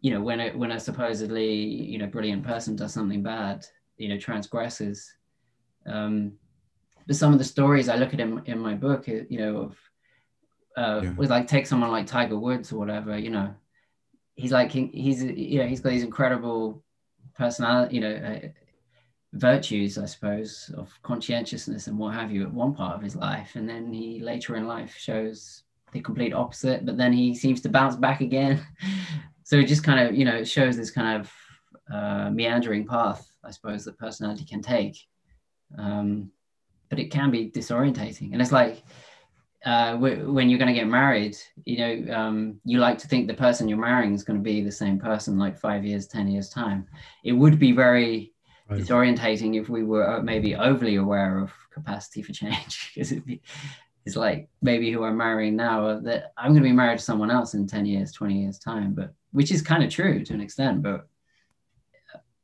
[0.00, 3.64] you know when a when a supposedly you know brilliant person does something bad
[3.96, 5.12] you know transgresses
[5.86, 6.32] um
[7.06, 9.76] but some of the stories i look at in, in my book you know of
[10.76, 11.12] uh yeah.
[11.12, 13.54] with like take someone like tiger woods or whatever you know
[14.34, 16.82] he's like he, he's you know he's got these incredible
[17.36, 18.48] personality you know uh,
[19.34, 23.52] virtues i suppose of conscientiousness and what have you at one part of his life.
[23.54, 25.62] And then he later in life shows
[25.92, 28.64] the complete opposite but then he seems to bounce back again.
[29.42, 31.32] So it just kind of you know it shows this kind of
[31.92, 34.96] uh, meandering path i suppose that personality can take.
[35.76, 36.30] Um,
[36.88, 38.32] but it can be disorientating.
[38.32, 38.84] And it's like
[39.66, 43.34] uh, when you're going to get married you know um, you like to think the
[43.34, 46.48] person you're marrying is going to be the same person like five years ten years
[46.48, 46.86] time.
[47.24, 48.32] It would be very
[48.70, 48.80] right.
[48.80, 53.40] disorientating if we were uh, maybe overly aware of capacity for change because it'd be
[54.06, 57.04] it's like maybe who I'm marrying now uh, that I'm going to be married to
[57.04, 60.32] someone else in 10 years, 20 years time, but which is kind of true to
[60.32, 61.06] an extent, but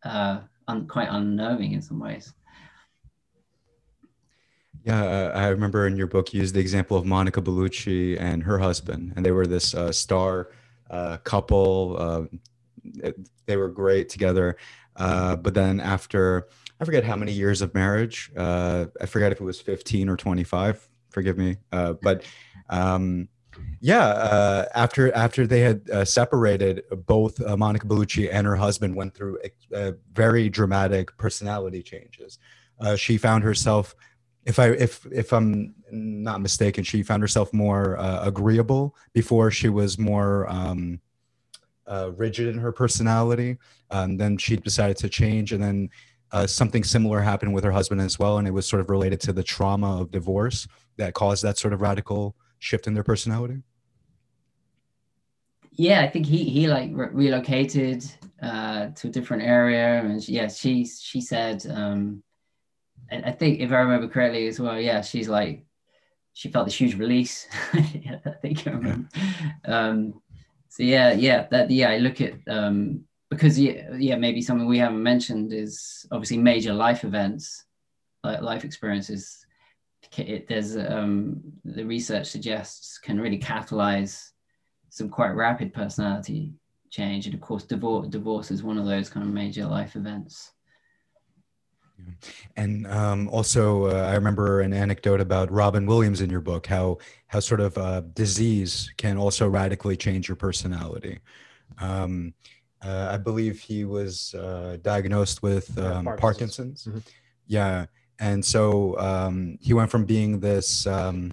[0.04, 2.34] uh, un- quite unnerving in some ways.
[4.84, 8.44] Yeah, uh, I remember in your book you used the example of Monica Bellucci and
[8.44, 10.50] her husband, and they were this uh, star
[10.90, 11.96] uh, couple.
[11.98, 13.10] Uh,
[13.46, 14.56] they were great together,
[14.96, 16.48] uh, but then after
[16.80, 20.16] I forget how many years of marriage, uh, I forget if it was fifteen or
[20.16, 20.88] twenty-five.
[21.10, 22.24] Forgive me, but
[22.68, 23.28] um,
[23.80, 28.94] yeah, uh, after after they had uh, separated, both uh, Monica Bellucci and her husband
[28.94, 29.38] went through
[29.74, 32.38] uh, very dramatic personality changes.
[32.78, 33.94] Uh, she found herself,
[34.44, 39.70] if I if if I'm not mistaken, she found herself more uh, agreeable before she
[39.70, 41.00] was more um,
[42.16, 43.58] rigid in her personality.
[43.90, 45.90] Um, then she decided to change, and then
[46.46, 49.32] something similar happened with her husband as well, and it was sort of related to
[49.32, 53.62] the trauma of divorce that caused that sort of radical shift in their personality?
[55.72, 58.04] Yeah, I think he he like re- relocated
[58.42, 62.22] uh, to a different area, and yeah, she she said, um,
[63.10, 65.64] and I think if I remember correctly as well, yeah, she's like
[66.32, 67.46] she felt this huge release.
[67.74, 69.08] I think I remember.
[69.14, 69.52] Yeah.
[69.64, 70.22] Um,
[70.76, 74.76] so yeah, yeah, that yeah, I look at um, because yeah, yeah, maybe something we
[74.76, 77.64] haven't mentioned is obviously major life events,
[78.22, 79.46] like life experiences
[80.18, 84.32] it, there's um, the research suggests can really catalyze
[84.90, 86.52] some quite rapid personality
[86.90, 90.52] change, and of course, divorce divorce is one of those kind of major life events.
[92.56, 96.98] And um, also, uh, I remember an anecdote about Robin Williams in your book, how
[97.26, 101.20] how sort of uh, disease can also radically change your personality.
[101.78, 102.34] Um,
[102.84, 106.20] uh, I believe he was uh, diagnosed with um, Parkinson's.
[106.20, 106.84] Parkinson's.
[106.84, 106.98] Mm-hmm.
[107.46, 107.86] Yeah,
[108.18, 111.32] and so um, he went from being this um,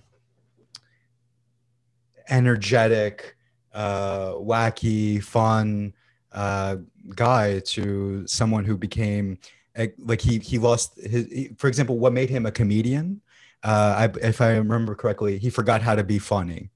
[2.29, 3.35] energetic,
[3.73, 5.93] uh, wacky, fun
[6.31, 6.77] uh,
[7.15, 9.37] guy to someone who became
[9.99, 11.27] like he he lost his.
[11.27, 13.21] He, for example, what made him a comedian?
[13.63, 16.69] Uh, I, if I remember correctly, he forgot how to be funny.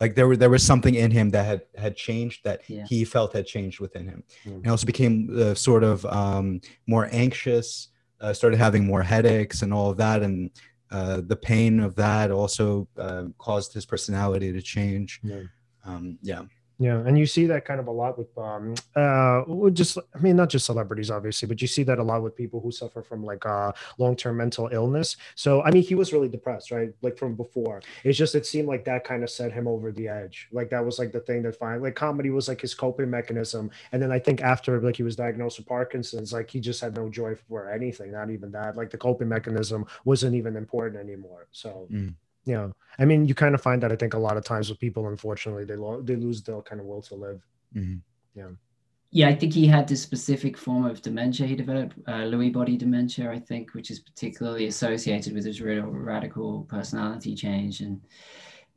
[0.00, 2.84] Like there, were, there was something in him that had had changed that yeah.
[2.88, 4.22] he felt had changed within him.
[4.46, 4.56] Mm.
[4.58, 7.88] And also became uh, sort of um, more anxious,
[8.20, 10.50] uh, started having more headaches and all of that and
[10.90, 15.42] uh, the pain of that also uh, caused his personality to change yeah.
[15.84, 16.42] Um, yeah
[16.80, 20.36] yeah, and you see that kind of a lot with um uh just I mean
[20.36, 23.24] not just celebrities obviously, but you see that a lot with people who suffer from
[23.24, 25.16] like uh long-term mental illness.
[25.34, 26.90] So I mean he was really depressed, right?
[27.02, 27.82] Like from before.
[28.04, 30.48] It's just it seemed like that kind of set him over the edge.
[30.52, 33.70] Like that was like the thing that finally like comedy was like his coping mechanism.
[33.90, 36.94] And then I think after like he was diagnosed with Parkinson's, like he just had
[36.96, 38.76] no joy for anything, not even that.
[38.76, 41.48] Like the coping mechanism wasn't even important anymore.
[41.50, 42.14] So mm.
[42.48, 44.80] Yeah, I mean, you kind of find that I think a lot of times with
[44.80, 47.46] people, unfortunately, they lo- they lose their kind of will to live.
[47.76, 47.98] Mm-hmm.
[48.34, 48.52] Yeah.
[49.10, 52.76] yeah, I think he had this specific form of dementia he developed, uh, Lewy body
[52.78, 57.80] dementia, I think, which is particularly associated with his real radical personality change.
[57.80, 58.00] And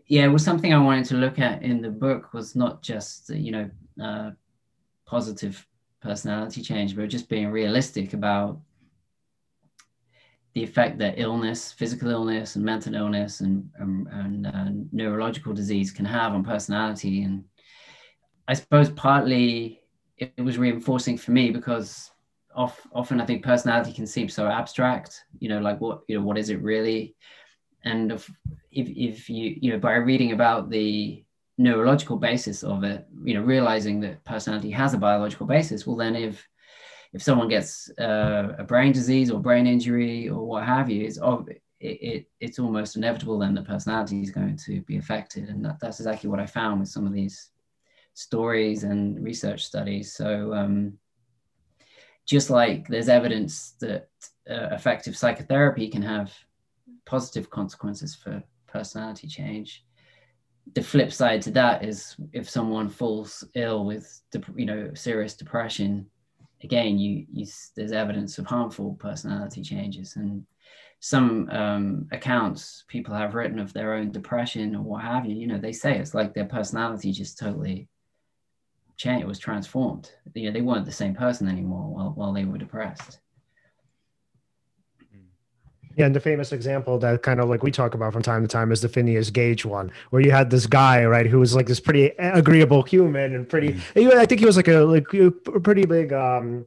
[0.07, 3.29] yeah, it was something I wanted to look at in the book was not just,
[3.29, 3.69] you know,
[4.03, 4.31] uh,
[5.05, 5.65] positive
[6.01, 8.59] personality change, but just being realistic about
[10.53, 15.91] the effect that illness, physical illness, and mental illness, and, and, and uh, neurological disease
[15.91, 17.23] can have on personality.
[17.23, 17.45] And
[18.47, 19.81] I suppose partly
[20.17, 22.11] it, was reinforcing for me because
[22.53, 25.23] off, often I think personality can seem so abstract.
[25.39, 27.15] You know, like what you know, what is it really?
[27.83, 28.29] And if
[28.71, 31.23] if you you know by reading about the
[31.57, 36.15] neurological basis of it, you know, realizing that personality has a biological basis, well, then
[36.15, 36.47] if
[37.13, 41.17] if someone gets uh, a brain disease or brain injury or what have you, it's
[41.17, 45.79] it, it, it's almost inevitable then that personality is going to be affected, and that,
[45.79, 47.49] that's exactly what I found with some of these
[48.13, 50.13] stories and research studies.
[50.13, 50.93] So um,
[52.25, 54.09] just like there's evidence that
[54.49, 56.31] uh, effective psychotherapy can have
[57.05, 59.83] positive consequences for personality change,
[60.73, 64.21] the flip side to that is if someone falls ill with
[64.55, 66.05] you know serious depression
[66.63, 67.45] again you, you
[67.75, 70.45] there's evidence of harmful personality changes and
[70.99, 75.47] some um, accounts people have written of their own depression or what have you you
[75.47, 77.87] know they say it's like their personality just totally
[78.97, 80.11] changed it was transformed.
[80.35, 83.19] You know they weren't the same person anymore while, while they were depressed
[85.95, 88.47] yeah, and the famous example that kind of like we talk about from time to
[88.47, 91.67] time is the Phineas Gage one, where you had this guy, right, who was like
[91.67, 93.73] this pretty agreeable human and pretty.
[93.73, 94.13] Mm.
[94.13, 96.13] I think he was like a like a pretty big.
[96.13, 96.65] um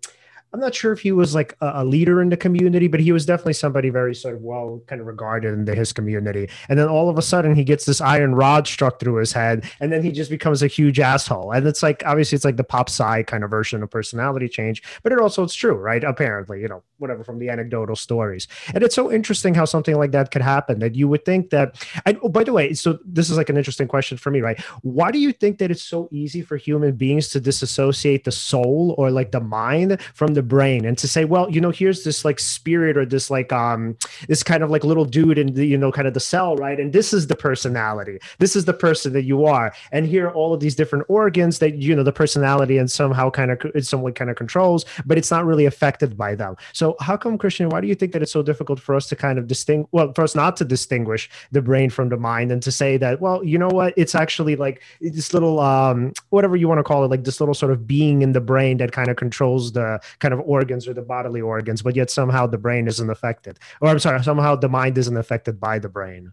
[0.55, 3.11] I'm not sure if he was like a, a, leader in the community, but he
[3.11, 6.49] was definitely somebody very sort of well kind of regarded in the, his community.
[6.69, 9.69] And then all of a sudden he gets this iron rod struck through his head,
[9.81, 11.51] and then he just becomes a huge asshole.
[11.51, 14.81] And it's like obviously it's like the pop sci kind of version of personality change,
[15.03, 16.05] but it also it's true, right?
[16.05, 18.47] Apparently, you know, whatever from the anecdotal stories.
[18.73, 21.85] And it's so interesting how something like that could happen that you would think that.
[22.07, 24.61] And oh, by the way, so this is like an interesting question for me, right?
[24.83, 28.95] Why do you think that it's so easy for human beings to disassociate the soul
[28.99, 32.25] or like the mind from the brain and to say well you know here's this
[32.25, 33.97] like spirit or this like um
[34.29, 36.79] this kind of like little dude in the you know kind of the cell right?
[36.79, 38.19] And this is the personality.
[38.39, 39.75] This is the person that you are.
[39.93, 43.31] And here are all of these different organs that you know the personality and somehow
[43.31, 46.57] kind of it's someone kind of controls but it's not really affected by them.
[46.73, 49.17] So how come christian why do you think that it's so difficult for us to
[49.17, 52.63] kind of distinguish well for us not to distinguish the brain from the mind and
[52.63, 53.95] to say that well you know what?
[53.97, 57.55] It's actually like this little um whatever you want to call it like this little
[57.55, 60.95] sort of being in the brain that kind of controls the kind of organs or
[60.95, 63.59] the bodily organs, but yet somehow the brain isn't affected.
[63.81, 66.33] Or I'm sorry, somehow the mind isn't affected by the brain.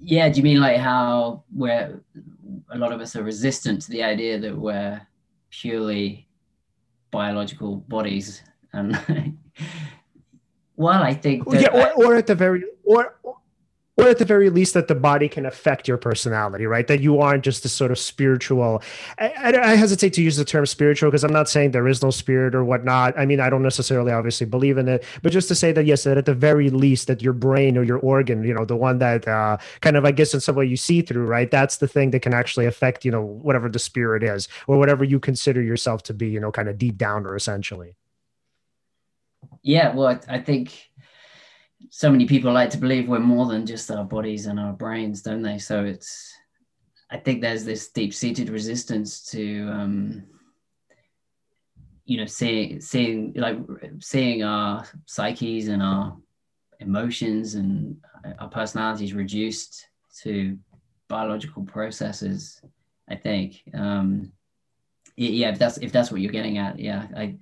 [0.00, 2.00] Yeah, do you mean like how we're
[2.70, 5.00] a lot of us are resistant to the idea that we're
[5.50, 6.26] purely
[7.10, 8.98] biological bodies and
[10.76, 13.15] well i think yeah or, or at the very or
[13.96, 16.86] or at the very least that the body can affect your personality right?
[16.86, 18.82] That you aren't just this sort of spiritual
[19.18, 22.02] i, I, I hesitate to use the term spiritual because i'm not saying there is
[22.02, 23.18] no spirit or whatnot.
[23.18, 26.04] I mean i don't necessarily obviously believe in it but just to say that yes
[26.04, 28.98] that at the very least that your brain or your organ you know the one
[28.98, 31.50] that uh, kind of i guess in some way you see through right?
[31.50, 35.04] That's the thing that can actually affect you know whatever the spirit is or whatever
[35.04, 37.96] you consider yourself to be you know kind of deep down or essentially.
[39.62, 40.90] Yeah well I, I think
[41.90, 45.22] so many people like to believe we're more than just our bodies and our brains,
[45.22, 45.58] don't they?
[45.58, 46.32] So it's,
[47.10, 50.24] I think there's this deep-seated resistance to, um,
[52.04, 53.58] you know, seeing, seeing, like
[54.00, 56.16] seeing our psyches and our
[56.80, 57.96] emotions and
[58.38, 59.86] our personalities reduced
[60.22, 60.58] to
[61.08, 62.60] biological processes.
[63.08, 64.32] I think, um,
[65.16, 67.36] yeah, if that's if that's what you're getting at, yeah, I,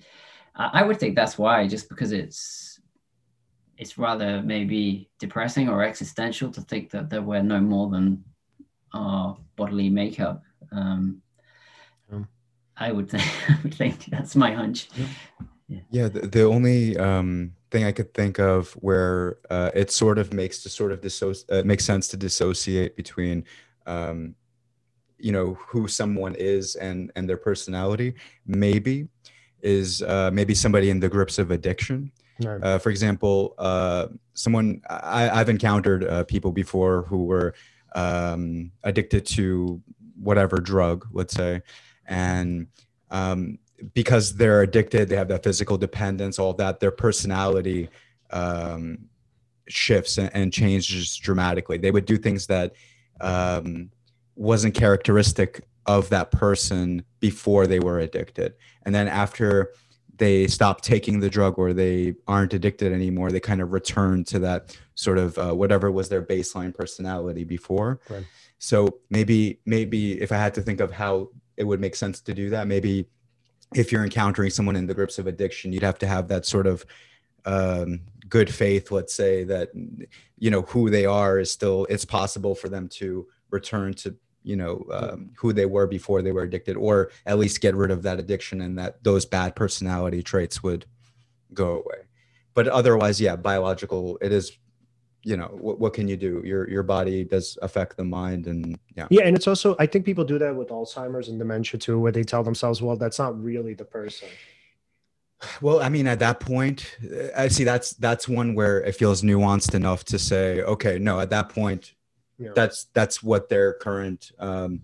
[0.54, 2.73] I would think that's why, just because it's
[3.78, 8.24] it's rather maybe depressing or existential to think that there were no more than
[8.92, 10.42] our bodily makeup.
[10.72, 11.22] Um,
[12.76, 14.88] I would think, I would think that's my hunch.
[15.68, 20.18] Yeah, yeah the, the only um, thing I could think of where uh, it sort
[20.18, 23.44] of makes to sort of dissoci- uh, makes sense to dissociate between
[23.86, 24.34] um,
[25.18, 28.14] you know who someone is and and their personality
[28.46, 29.08] maybe
[29.62, 32.12] is uh, maybe somebody in the grips of addiction
[32.62, 37.54] uh, for example, uh, someone I, have encountered uh, people before who were
[37.94, 39.80] um, addicted to
[40.20, 41.62] whatever drug, let's say,
[42.06, 42.66] and
[43.10, 43.58] um,
[43.92, 46.80] because they're addicted, they have that physical dependence, all that.
[46.80, 47.88] Their personality
[48.30, 48.98] um,
[49.68, 51.78] shifts and, and, changes dramatically.
[51.78, 52.72] They would do things that
[53.20, 53.90] um,
[54.34, 58.54] wasn't characteristic of that person before they were addicted
[58.84, 59.72] and then after
[60.16, 64.38] they stop taking the drug or they aren't addicted anymore they kind of return to
[64.38, 68.24] that sort of uh, whatever was their baseline personality before Right.
[68.58, 72.34] so maybe maybe if i had to think of how it would make sense to
[72.34, 73.06] do that maybe
[73.74, 76.66] if you're encountering someone in the grips of addiction you'd have to have that sort
[76.66, 76.84] of
[77.46, 79.68] um, good faith let's say that
[80.38, 84.56] you know who they are is still it's possible for them to return to you
[84.56, 88.02] know um, who they were before they were addicted or at least get rid of
[88.02, 90.86] that addiction and that those bad personality traits would
[91.52, 92.04] go away.
[92.54, 94.56] But otherwise yeah biological it is
[95.24, 96.42] you know what, what can you do?
[96.44, 99.08] Your your body does affect the mind and yeah.
[99.10, 102.12] Yeah, and it's also I think people do that with Alzheimer's and dementia too, where
[102.12, 104.28] they tell themselves, "Well, that's not really the person."
[105.60, 109.20] well i mean at that point uh, i see that's that's one where it feels
[109.20, 111.92] nuanced enough to say okay no at that point
[112.38, 112.50] Yeah.
[112.54, 114.80] that's that's what their current um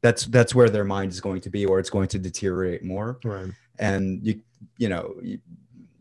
[0.00, 3.18] that's that's where their mind is going to be or it's going to deteriorate more
[3.24, 3.50] right.
[3.78, 4.40] and you
[4.78, 5.38] you know you,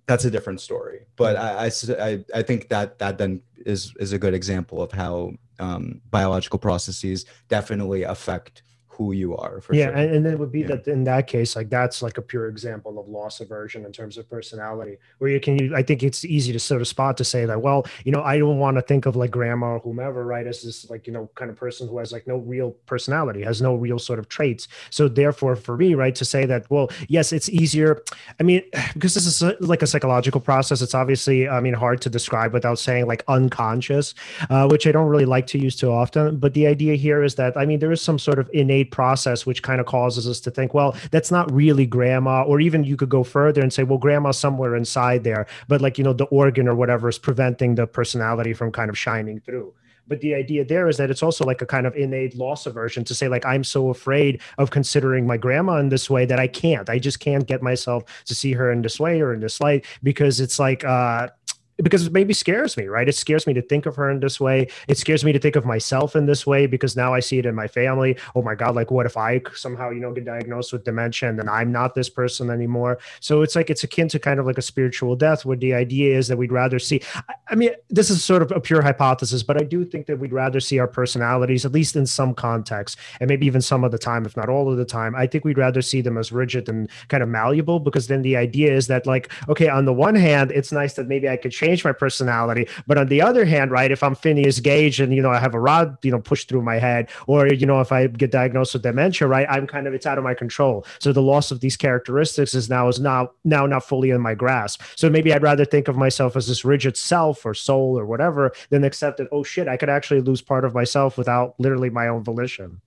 [0.05, 4.17] that's a different story but I, I, I think that that then is is a
[4.17, 8.63] good example of how um, biological processes definitely affect
[8.93, 10.67] who you are for yeah, sure and, and it would be Yeah.
[10.75, 14.17] that in that case, like that's like a pure example of loss aversion in terms
[14.17, 15.57] of personality, where you can.
[15.57, 18.21] You, I think it's easy to sort of spot to say that, well, you know,
[18.21, 21.13] I don't want to think of like grandma or whomever, right, as this like you
[21.13, 24.29] know kind of person who has like no real personality, has no real sort of
[24.29, 24.67] traits.
[24.91, 28.03] So therefore, for me, right, to say that, well, yes, it's easier.
[28.39, 28.61] I mean,
[28.93, 30.81] because this is a- like a psychological process.
[30.81, 34.13] It's obviously, I mean, hard to describe without saying like unconscious,
[34.49, 36.37] uh, which I don't really like to use too often.
[36.37, 39.45] But the idea here is that, I mean, there is some sort of innate process
[39.45, 42.43] which kind of causes us to think, well, that's not really grandma.
[42.43, 45.97] Or even you could go further and say, well, grandma's somewhere inside there, but like,
[45.97, 49.73] you know, the organ or whatever is preventing the personality from kind of shining through.
[50.07, 53.05] But the idea there is that it's also like a kind of innate loss aversion
[53.05, 56.47] to say, like, I'm so afraid of considering my grandma in this way that I
[56.47, 56.89] can't.
[56.89, 59.85] I just can't get myself to see her in this way or in this light
[60.03, 61.29] because it's like, uh,
[61.77, 63.07] because it maybe scares me, right?
[63.09, 64.67] It scares me to think of her in this way.
[64.87, 67.45] It scares me to think of myself in this way because now I see it
[67.45, 68.17] in my family.
[68.35, 71.39] Oh my God, like what if I somehow, you know, get diagnosed with dementia and
[71.39, 72.99] then I'm not this person anymore?
[73.19, 76.17] So it's like it's akin to kind of like a spiritual death where the idea
[76.17, 77.01] is that we'd rather see.
[77.49, 80.33] I- mean, this is sort of a pure hypothesis, but I do think that we'd
[80.33, 83.97] rather see our personalities, at least in some context, and maybe even some of the
[83.97, 85.15] time, if not all of the time.
[85.15, 88.35] I think we'd rather see them as rigid and kind of malleable because then the
[88.37, 91.51] idea is that, like, okay, on the one hand, it's nice that maybe I could
[91.63, 95.21] change my personality, but on the other hand, right, if I'm Phineas Gage and, you
[95.21, 97.91] know, I have a rod, you know, pushed through my head, or, you know, if
[97.91, 100.85] I get diagnosed with dementia, right, I'm kind of, it's out of my control.
[100.99, 104.35] So the loss of these characteristics is now, is now, now not fully in my
[104.35, 104.81] grasp.
[104.95, 108.51] So maybe I'd rather think of myself as this rigid self or soul or whatever
[108.69, 112.07] than accept that, oh shit, I could actually lose part of myself without literally my
[112.07, 112.81] own volition.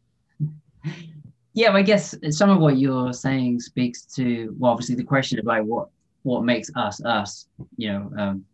[1.54, 5.44] yeah i guess some of what you're saying speaks to well obviously the question of
[5.46, 5.88] like what
[6.22, 7.46] what makes us us
[7.76, 8.44] you know um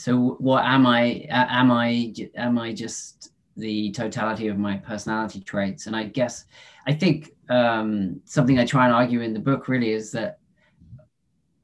[0.00, 1.26] so what am I?
[1.28, 2.14] am I?
[2.34, 6.46] am i just the totality of my personality traits and i guess
[6.86, 10.38] i think um something i try and argue in the book really is that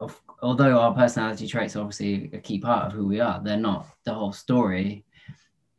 [0.01, 3.57] of, although our personality traits are obviously a key part of who we are they're
[3.57, 5.05] not the whole story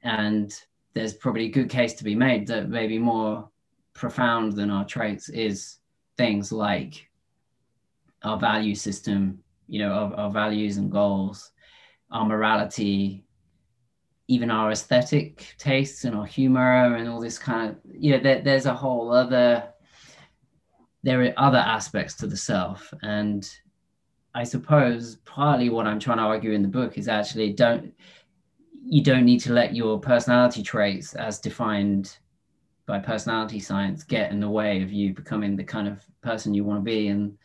[0.01, 3.47] and there's probably a good case to be made that maybe more
[3.93, 5.78] profound than our traits is
[6.18, 7.08] things like
[8.24, 9.38] our value system,
[9.68, 11.51] you know, our, our values and goals,
[12.12, 13.26] our morality,
[14.28, 18.41] even our aesthetic tastes and our humor and all this kind of, you know, there,
[18.41, 19.70] there's a whole other,
[21.03, 22.93] there are other aspects to the self.
[23.01, 23.49] And
[24.34, 27.93] I suppose partly what I'm trying to argue in the book is actually don't,
[28.86, 32.18] you don't need to let your personality traits as defined
[32.86, 36.64] by personality science get in the way of you becoming the kind of person you
[36.64, 37.38] want to be and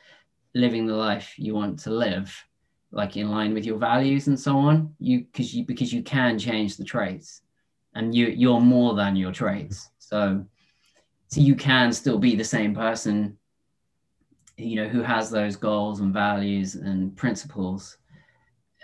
[0.55, 2.45] living the life you want to live
[2.93, 6.39] like in line with your values and so on you because you because you can
[6.39, 7.41] change the traits
[7.95, 9.91] and you you're more than your traits.
[9.99, 10.45] So
[11.29, 13.39] so you can still be the same person
[14.59, 17.99] you know who has those goals and values and principles.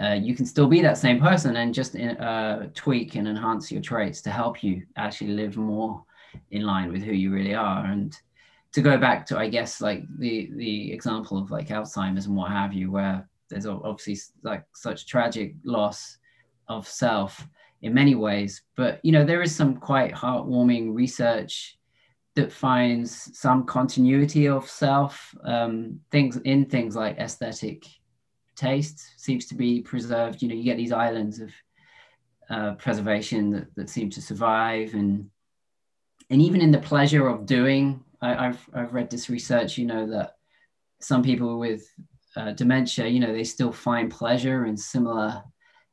[0.00, 3.82] Uh, you can still be that same person and just uh, tweak and enhance your
[3.82, 6.02] traits to help you actually live more
[6.52, 7.84] in line with who you really are.
[7.84, 8.16] And
[8.72, 12.50] to go back to i guess like the the example of like alzheimer's and what
[12.50, 16.18] have you where there's obviously like such tragic loss
[16.68, 17.46] of self
[17.82, 21.78] in many ways but you know there is some quite heartwarming research
[22.34, 27.84] that finds some continuity of self um, things in things like aesthetic
[28.58, 30.42] taste seems to be preserved.
[30.42, 31.50] You know you get these islands of
[32.50, 35.30] uh, preservation that, that seem to survive and
[36.30, 40.06] and even in the pleasure of doing, I, have I've read this research, you know,
[40.10, 40.32] that
[41.00, 41.90] some people with
[42.38, 45.42] uh, dementia, you know, they still find pleasure in similar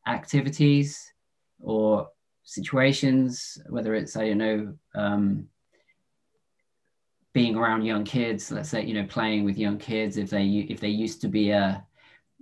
[0.07, 1.11] activities
[1.59, 2.07] or
[2.43, 5.47] situations, whether it's, I don't know, um,
[7.33, 10.79] being around young kids, let's say, you know, playing with young kids, if they, if
[10.79, 11.83] they used to be a,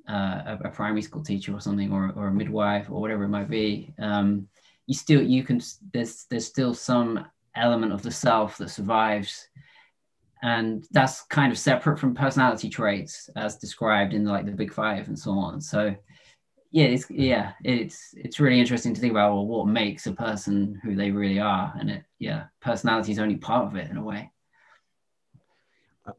[0.09, 3.49] uh, a, primary school teacher or something, or, or a midwife or whatever it might
[3.49, 4.47] be, um,
[4.85, 5.61] you still, you can,
[5.93, 7.25] there's, there's still some
[7.55, 9.47] element of the self that survives
[10.43, 15.07] and that's kind of separate from personality traits as described in like the big five
[15.07, 15.61] and so on.
[15.61, 15.95] So
[16.71, 20.79] yeah it's yeah it's it's really interesting to think about well, what makes a person
[20.83, 21.73] who they really are.
[21.79, 24.29] And it yeah personality is only part of it in a way.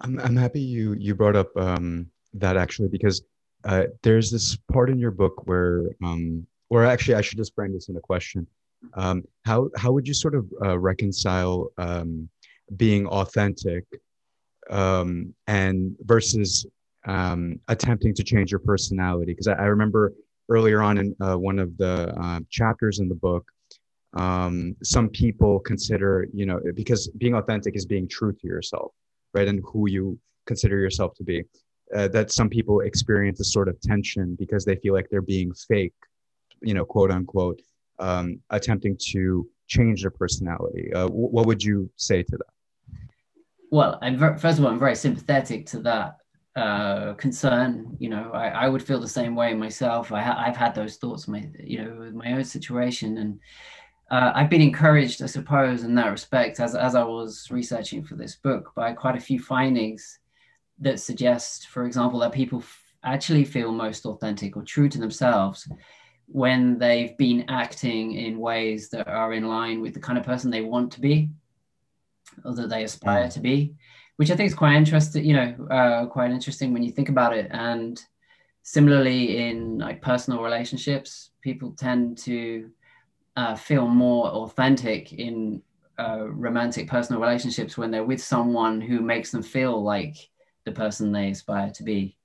[0.01, 3.23] I'm, I'm happy you you brought up um, that actually because
[3.65, 7.75] uh, there's this part in your book where um, or actually i should just frame
[7.75, 8.47] this in a question.
[8.95, 12.31] Um, how how would you sort of uh, reconcile um,
[12.77, 13.85] being authentic
[14.71, 16.67] um, and versus
[17.07, 19.33] um, attempting to change your personality.
[19.33, 20.15] Because I, I, remember
[20.49, 23.45] earlier on in uh, one of the uh, chapters in the book,
[24.15, 28.93] um, some people consider, you know, because being authentic is being true to yourself,
[29.35, 31.43] right, and who you consider yourself to be.
[31.95, 35.53] Uh, that some people experience a sort of tension because they feel like they're being
[35.69, 35.93] fake,
[36.63, 37.61] you know, quote unquote,
[37.99, 40.91] um, attempting to change their personality.
[40.95, 42.54] Uh, w- what would you say to that?
[43.75, 46.19] Well, I'm first of all, I'm very sympathetic to that
[46.55, 47.97] uh, concern.
[47.99, 50.13] You know, I, I would feel the same way myself.
[50.13, 53.41] I ha- I've had those thoughts, my you know, with my own situation, and
[54.13, 58.15] uh, I've been encouraged, I suppose, in that respect, as as I was researching for
[58.15, 60.21] this book, by quite a few findings
[60.79, 65.69] that suggest, for example, that people f- actually feel most authentic or true to themselves
[66.27, 70.49] when they've been acting in ways that are in line with the kind of person
[70.49, 71.29] they want to be
[72.45, 73.75] or that they aspire to be,
[74.17, 75.25] which I think is quite interesting.
[75.25, 77.49] You know, uh, quite interesting when you think about it.
[77.51, 78.01] And
[78.63, 82.71] similarly, in like personal relationships, people tend to
[83.37, 85.63] uh, feel more authentic in
[85.99, 90.17] uh, romantic personal relationships when they're with someone who makes them feel like
[90.65, 92.17] the person they aspire to be.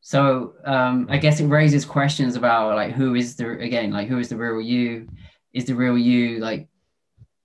[0.00, 4.18] So um, I guess it raises questions about like who is the again like who
[4.18, 5.08] is the real you?
[5.52, 6.68] Is the real you like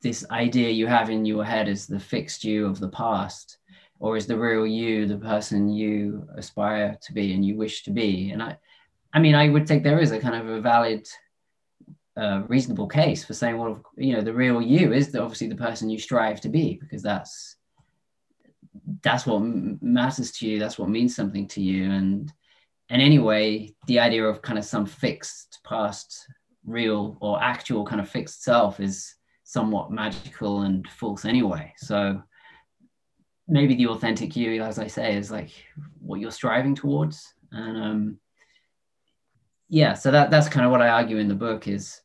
[0.06, 3.58] this idea you have in your head is the fixed you of the past
[3.99, 7.91] or is the real you the person you aspire to be and you wish to
[7.91, 8.30] be?
[8.32, 8.56] And i
[9.16, 11.08] i mean i would think there is a kind of a valid
[12.22, 15.64] uh, reasonable case for saying well you know the real you is the, obviously the
[15.68, 17.56] person you strive to be because that's
[19.01, 19.39] that's what
[19.82, 21.89] matters to you that's what means something to you.
[21.89, 22.32] And
[22.89, 26.28] and anyway the idea of kind of some fixed past
[26.64, 29.14] real or actual kind of fixed self is
[29.46, 31.72] somewhat magical and false anyway.
[31.78, 32.22] So
[33.48, 35.52] maybe the authentic you, as I say, is like
[36.00, 37.34] what you're striving towards.
[37.52, 38.20] And um,
[39.70, 42.02] yeah, so that that's kind of what I argue in the book is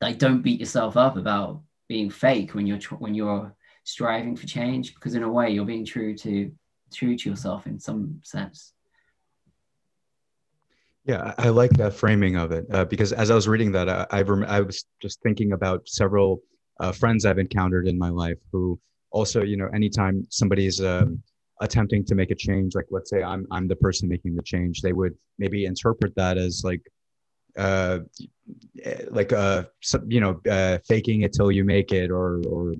[0.00, 3.54] like don't beat yourself up about being fake when you're when you're
[3.84, 6.52] striving for change because in a way you're being true to
[6.92, 8.74] true to yourself in some sense.
[11.08, 14.06] Yeah, I like that framing of it uh, because as I was reading that, I,
[14.10, 16.42] I, rem- I was just thinking about several
[16.80, 18.78] uh, friends I've encountered in my life who
[19.10, 21.22] also, you know, anytime somebody is um,
[21.62, 24.82] attempting to make a change, like let's say I'm I'm the person making the change,
[24.82, 26.82] they would maybe interpret that as like,
[27.56, 28.00] uh,
[29.08, 29.62] like uh,
[30.08, 32.74] you know, uh, faking it till you make it, or or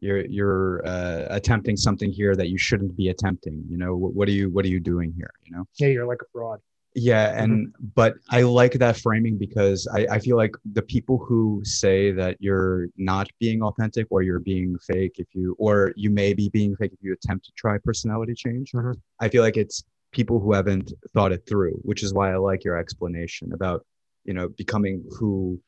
[0.00, 3.62] you're you're uh, attempting something here that you shouldn't be attempting.
[3.68, 5.34] You know, what, what are you what are you doing here?
[5.42, 5.64] You know?
[5.78, 6.60] Yeah, you're like a fraud
[6.94, 7.38] yeah mm-hmm.
[7.42, 7.86] and mm-hmm.
[7.94, 12.36] but i like that framing because I, I feel like the people who say that
[12.40, 16.76] you're not being authentic or you're being fake if you or you may be being
[16.76, 18.92] fake if you attempt to try personality change mm-hmm.
[19.20, 22.64] i feel like it's people who haven't thought it through which is why i like
[22.64, 23.84] your explanation about
[24.24, 25.60] you know becoming who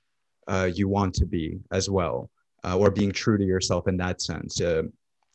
[0.49, 2.31] uh, you want to be as well
[2.63, 4.83] uh, or being true to yourself in that sense uh,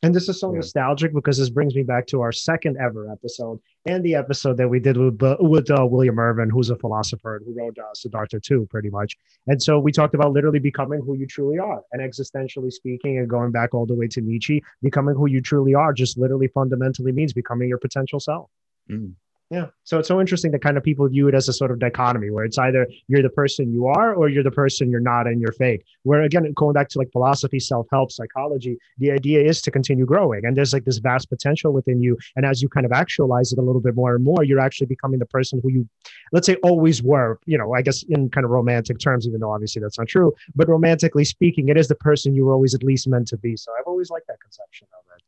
[0.03, 0.57] and this is so yeah.
[0.57, 4.67] nostalgic because this brings me back to our second ever episode and the episode that
[4.67, 8.39] we did with with uh, William Irvine, who's a philosopher and who wrote uh, Siddhartha
[8.39, 9.15] too, pretty much.
[9.47, 13.29] And so we talked about literally becoming who you truly are, and existentially speaking, and
[13.29, 17.11] going back all the way to Nietzsche, becoming who you truly are just literally fundamentally
[17.11, 18.49] means becoming your potential self.
[18.89, 19.13] Mm.
[19.51, 19.65] Yeah.
[19.83, 22.29] So it's so interesting that kind of people view it as a sort of dichotomy
[22.29, 25.41] where it's either you're the person you are or you're the person you're not and
[25.41, 25.83] you're fake.
[26.03, 30.05] Where again, going back to like philosophy, self help, psychology, the idea is to continue
[30.05, 30.45] growing.
[30.45, 32.17] And there's like this vast potential within you.
[32.37, 34.87] And as you kind of actualize it a little bit more and more, you're actually
[34.87, 35.89] becoming the person who you,
[36.31, 37.37] let's say, always were.
[37.45, 40.33] You know, I guess in kind of romantic terms, even though obviously that's not true.
[40.55, 43.57] But romantically speaking, it is the person you were always at least meant to be.
[43.57, 45.23] So I've always liked that conception of it.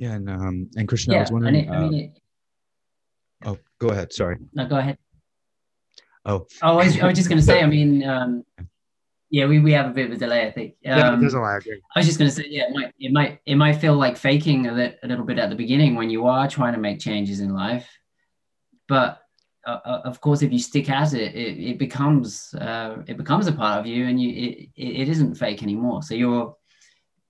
[0.00, 1.56] Yeah, and um, and Christian, yeah, I was wondering.
[1.56, 2.10] it, I uh, mean, it,
[3.44, 4.14] oh, go ahead.
[4.14, 4.38] Sorry.
[4.54, 4.96] no, go ahead.
[6.24, 8.42] Oh, Oh, I was, I was just going to say, I mean, um,
[9.28, 10.76] yeah, we, we have a bit of a delay, I think.
[10.80, 11.68] yeah, Um, there's a lag.
[11.94, 14.16] I was just going to say, yeah, it might, it might, it might feel like
[14.16, 16.98] faking a, lit, a little bit at the beginning when you are trying to make
[16.98, 17.86] changes in life,
[18.88, 19.20] but
[19.66, 23.46] uh, uh, of course, if you stick at it, it, it becomes, uh, it becomes
[23.48, 26.02] a part of you, and you, it, it it isn't fake anymore.
[26.02, 26.56] So you're,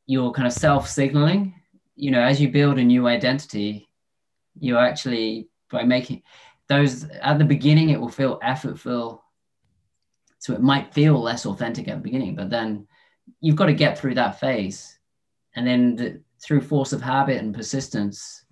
[0.07, 1.60] you're kind of self-signaling.
[2.01, 3.89] You know, as you build a new identity,
[4.59, 6.23] you actually by making
[6.69, 9.21] those at the beginning, it will feel effortful.
[10.39, 12.87] So it might feel less authentic at the beginning, but then
[13.41, 14.99] you've got to get through that phase
[15.55, 18.45] and then the, through force of habit and persistence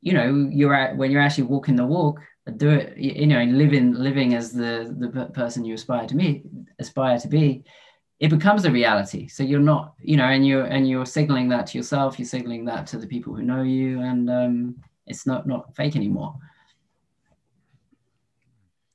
[0.00, 2.20] you know you're at when you're actually walking the walk
[2.56, 6.44] do it you know living living as the the person you aspire to be
[6.78, 7.64] aspire to be
[8.18, 11.66] it becomes a reality so you're not you know and you're and you're signaling that
[11.66, 14.74] to yourself you're signaling that to the people who know you and um
[15.06, 16.34] it's not not fake anymore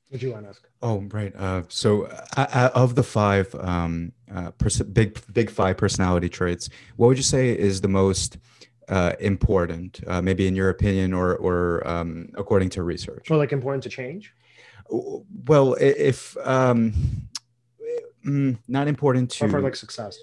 [0.08, 0.68] What do you want to ask?
[0.82, 1.32] oh, right.
[1.34, 2.04] Uh, so,
[2.36, 7.16] uh, uh, of the five um, uh, pers- big big five personality traits, what would
[7.16, 8.36] you say is the most
[8.90, 13.30] uh, important, uh, maybe in your opinion, or or um, according to research?
[13.30, 14.34] Or like important to change?
[14.90, 16.92] Well, if um,
[18.24, 20.18] mm, not important to Or for like success?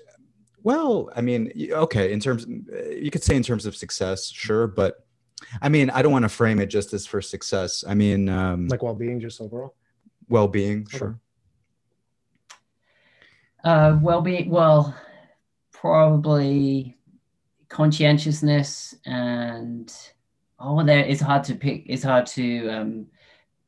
[0.64, 5.06] Well, I mean, okay, in terms, you could say in terms of success, sure, but
[5.62, 7.84] I mean, I don't want to frame it just as for success.
[7.88, 9.76] I mean, um, Like well being just overall?
[10.28, 10.98] well-being, Okay.
[10.98, 11.20] sure.
[13.64, 14.50] Uh, well-being.
[14.50, 14.96] Well,
[15.72, 16.98] probably
[17.70, 19.94] conscientiousness and
[20.60, 21.84] oh, there it's hard to pick.
[21.88, 23.08] It's hard to um,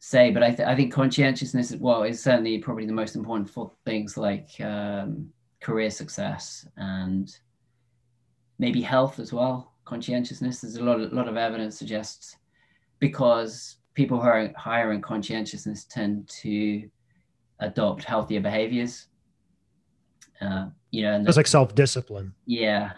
[0.04, 1.74] say, but I, th- I think conscientiousness.
[1.80, 5.30] Well, is certainly probably the most important for things like um,
[5.62, 7.34] career success and
[8.58, 9.74] maybe health as well.
[9.86, 10.62] Conscientiousness.
[10.62, 12.36] There's a lot, of, lot of evidence suggests
[12.99, 16.89] because people who are higher in conscientiousness tend to
[17.60, 19.06] adopt healthier behaviors.
[20.41, 22.34] Uh, you know, and It's like self discipline.
[22.47, 22.93] yeah,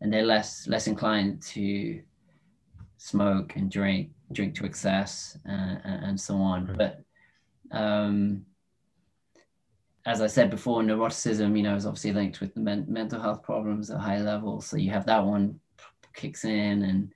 [0.00, 2.00] and they're less less inclined to
[2.96, 6.66] smoke and drink drink to excess and, and so on.
[6.66, 6.78] Right.
[6.78, 7.02] But
[7.76, 8.44] um,
[10.04, 13.42] as I said before, neuroticism, you know, is obviously linked with the men- mental health
[13.42, 14.66] problems at high levels.
[14.66, 15.60] So you have that one
[16.14, 17.12] kicks in, and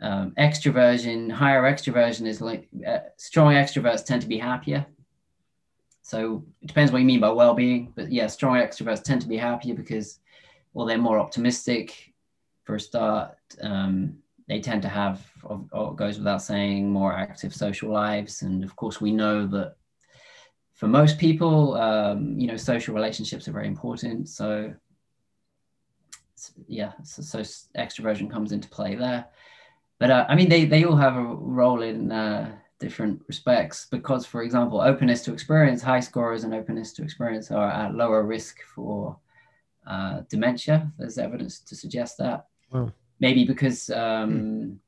[0.00, 4.86] um, extroversion, higher extroversion is like uh, strong extroverts tend to be happier.
[6.02, 9.36] So it depends what you mean by well-being, but yeah, strong extroverts tend to be
[9.36, 10.20] happier because,
[10.72, 12.06] well, they're more optimistic.
[12.64, 14.19] For a start, um,
[14.50, 18.74] they tend to have, or, or goes without saying, more active social lives, and of
[18.74, 19.76] course, we know that
[20.74, 24.28] for most people, um, you know, social relationships are very important.
[24.28, 24.74] So,
[26.66, 27.38] yeah, so, so
[27.78, 29.26] extroversion comes into play there.
[30.00, 34.26] But uh, I mean, they, they all have a role in uh, different respects because,
[34.26, 38.56] for example, openness to experience, high scorers and openness to experience are at lower risk
[38.74, 39.16] for
[39.86, 40.90] uh, dementia.
[40.98, 42.46] There's evidence to suggest that.
[42.72, 42.90] Wow.
[43.20, 44.80] Maybe because um,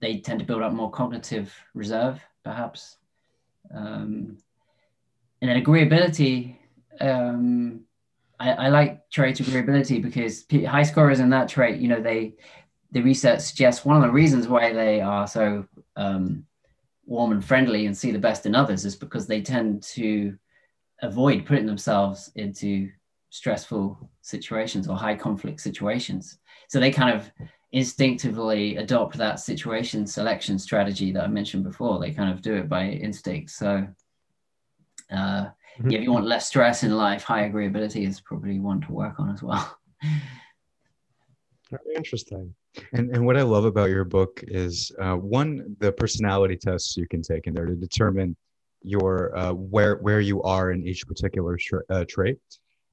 [0.00, 2.96] they tend to build up more cognitive reserve, perhaps.
[3.74, 4.38] Um,
[5.40, 6.56] and then agreeability.
[7.00, 7.82] Um,
[8.38, 12.34] I, I like trait agreeability because high scorers in that trait, you know, they
[12.92, 15.64] the research suggests one of the reasons why they are so
[15.96, 16.44] um,
[17.06, 20.36] warm and friendly and see the best in others is because they tend to
[21.02, 22.90] avoid putting themselves into
[23.30, 26.38] stressful situations or high conflict situations.
[26.70, 27.28] So they kind of
[27.72, 31.98] instinctively adopt that situation selection strategy that I mentioned before.
[31.98, 33.50] They kind of do it by instinct.
[33.50, 33.88] So
[35.10, 35.46] uh,
[35.84, 39.18] yeah, if you want less stress in life, high agreeability is probably one to work
[39.18, 39.78] on as well.
[41.70, 42.54] Very interesting.
[42.92, 47.08] And and what I love about your book is uh, one the personality tests you
[47.08, 48.36] can take in there to determine
[48.82, 52.38] your uh, where where you are in each particular tra- uh, trait.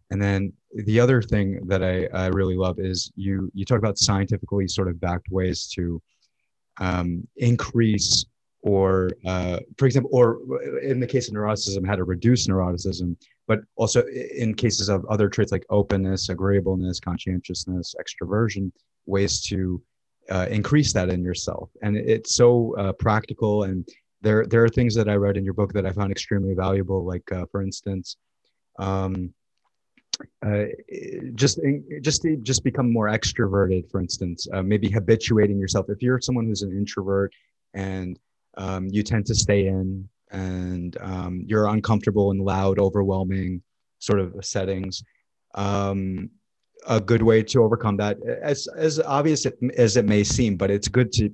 [0.09, 3.97] And then the other thing that I, I really love is you you talk about
[3.97, 6.01] scientifically sort of backed ways to
[6.79, 8.25] um, increase
[8.61, 10.39] or uh, for example or
[10.81, 13.15] in the case of neuroticism how to reduce neuroticism
[13.47, 14.03] but also
[14.35, 18.71] in cases of other traits like openness agreeableness conscientiousness extroversion
[19.05, 19.81] ways to
[20.29, 21.69] uh, increase that in yourself.
[21.81, 23.63] And it's so uh, practical.
[23.63, 23.87] And
[24.21, 27.05] there, there are things that I read in your book that I found extremely valuable.
[27.05, 28.17] Like, uh, for instance,
[28.79, 29.33] um,
[30.45, 30.65] uh,
[31.35, 31.59] just
[32.01, 33.89] just just become more extroverted.
[33.89, 35.87] For instance, uh, maybe habituating yourself.
[35.89, 37.33] If you're someone who's an introvert
[37.73, 38.19] and
[38.57, 43.61] um, you tend to stay in and um, you're uncomfortable in loud, overwhelming
[43.99, 45.03] sort of settings.
[45.55, 46.29] Um,
[46.87, 49.45] a good way to overcome that, as as obvious
[49.77, 51.29] as it may seem, but it's good to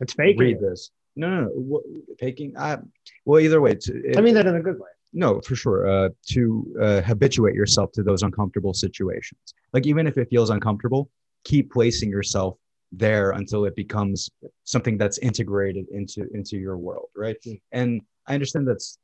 [0.00, 0.90] it's fake read this.
[1.16, 1.82] No, no, no.
[2.18, 2.54] faking.
[2.56, 2.78] Uh,
[3.24, 3.72] well, either way.
[3.72, 4.88] It, I mean that in a good way.
[5.12, 5.88] No, for sure.
[5.88, 9.54] Uh, to uh, habituate yourself to those uncomfortable situations.
[9.72, 11.10] Like even if it feels uncomfortable,
[11.44, 12.56] keep placing yourself
[12.92, 14.30] there until it becomes
[14.64, 17.36] something that's integrated into into your world, right?
[17.72, 18.98] And I understand that's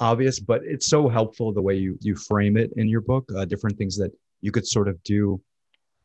[0.00, 3.30] obvious, but it's so helpful the way you you frame it in your book.
[3.34, 5.40] Uh, different things that you could sort of do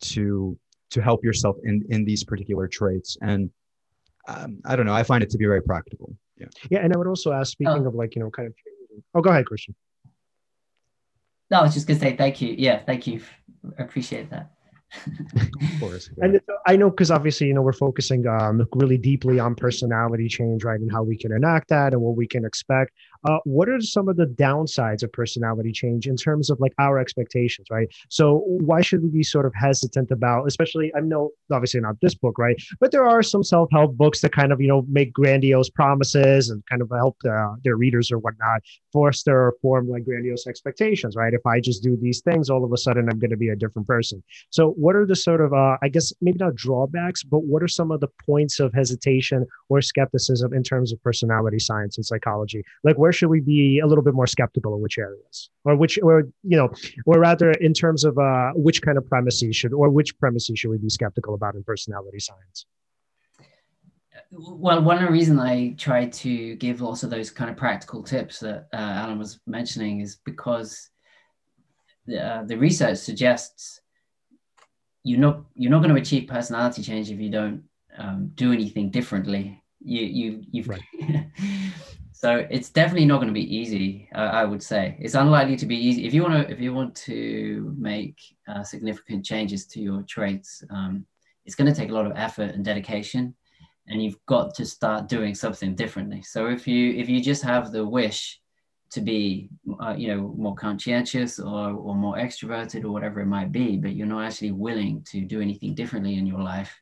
[0.01, 0.57] to
[0.89, 3.49] to help yourself in in these particular traits and
[4.27, 6.97] um, i don't know i find it to be very practical yeah yeah and i
[6.97, 7.87] would also ask speaking oh.
[7.87, 8.53] of like you know kind of
[9.13, 9.75] oh go ahead christian.
[11.49, 12.55] No i was just gonna say thank you.
[12.57, 13.21] Yeah thank you.
[13.77, 14.51] I appreciate that
[15.07, 16.09] of course.
[16.21, 20.63] And I know because obviously, you know, we're focusing um, really deeply on personality change,
[20.63, 22.91] right, and how we can enact that and what we can expect.
[23.27, 26.97] Uh, what are some of the downsides of personality change in terms of like our
[26.97, 27.87] expectations, right?
[28.09, 30.91] So why should we be sort of hesitant about, especially?
[30.95, 34.51] I know obviously not this book, right, but there are some self-help books that kind
[34.51, 38.61] of you know make grandiose promises and kind of help uh, their readers or whatnot
[38.91, 41.33] foster or form like grandiose expectations, right?
[41.33, 43.55] If I just do these things, all of a sudden I'm going to be a
[43.55, 44.23] different person.
[44.49, 47.67] So what are the sort of uh, i guess maybe not drawbacks but what are
[47.79, 52.63] some of the points of hesitation or skepticism in terms of personality science and psychology?
[52.83, 55.49] Like where should we be a little bit more skeptical in which areas?
[55.65, 56.69] Or which or you know
[57.05, 60.71] or rather in terms of uh, which kind of premises should or which premises should
[60.71, 62.65] we be skeptical about in personality science?
[64.31, 68.77] Well, one reasons I try to give also those kind of practical tips that uh,
[68.77, 70.89] Alan was mentioning is because
[72.05, 73.81] the, uh, the research suggests
[75.03, 77.63] you're not you're not going to achieve personality change if you don't
[77.97, 79.61] um, do anything differently.
[79.83, 80.81] You you you've right.
[82.11, 84.09] so it's definitely not going to be easy.
[84.13, 86.73] Uh, I would say it's unlikely to be easy if you want to if you
[86.73, 90.63] want to make uh, significant changes to your traits.
[90.69, 91.05] Um,
[91.45, 93.35] it's going to take a lot of effort and dedication,
[93.87, 96.21] and you've got to start doing something differently.
[96.21, 98.40] So if you if you just have the wish
[98.91, 99.49] to be
[99.81, 103.95] uh, you know more conscientious or, or more extroverted or whatever it might be but
[103.95, 106.73] you're not actually willing to do anything differently in your life.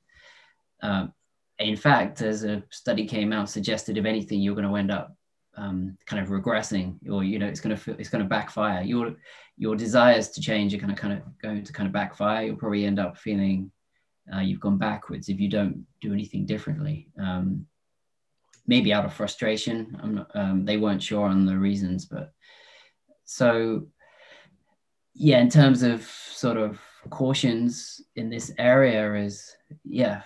[0.82, 1.14] Um,
[1.60, 5.16] in fact as a study came out suggested if anything you're going to end up
[5.60, 8.82] um, kind of regressing or you know it's going to it's going to backfire.
[8.82, 9.16] Your
[9.57, 12.45] your desires to change are going to kind of going to kind of backfire.
[12.45, 13.72] You'll probably end up feeling
[14.34, 17.10] uh, you've gone backwards if you don't do anything differently.
[17.20, 17.66] Um,
[18.70, 19.99] maybe out of frustration.
[20.03, 22.32] Not, um, they weren't sure on the reasons, but
[23.26, 23.88] so
[25.15, 30.22] yeah, in terms of sort of cautions in this area is yeah,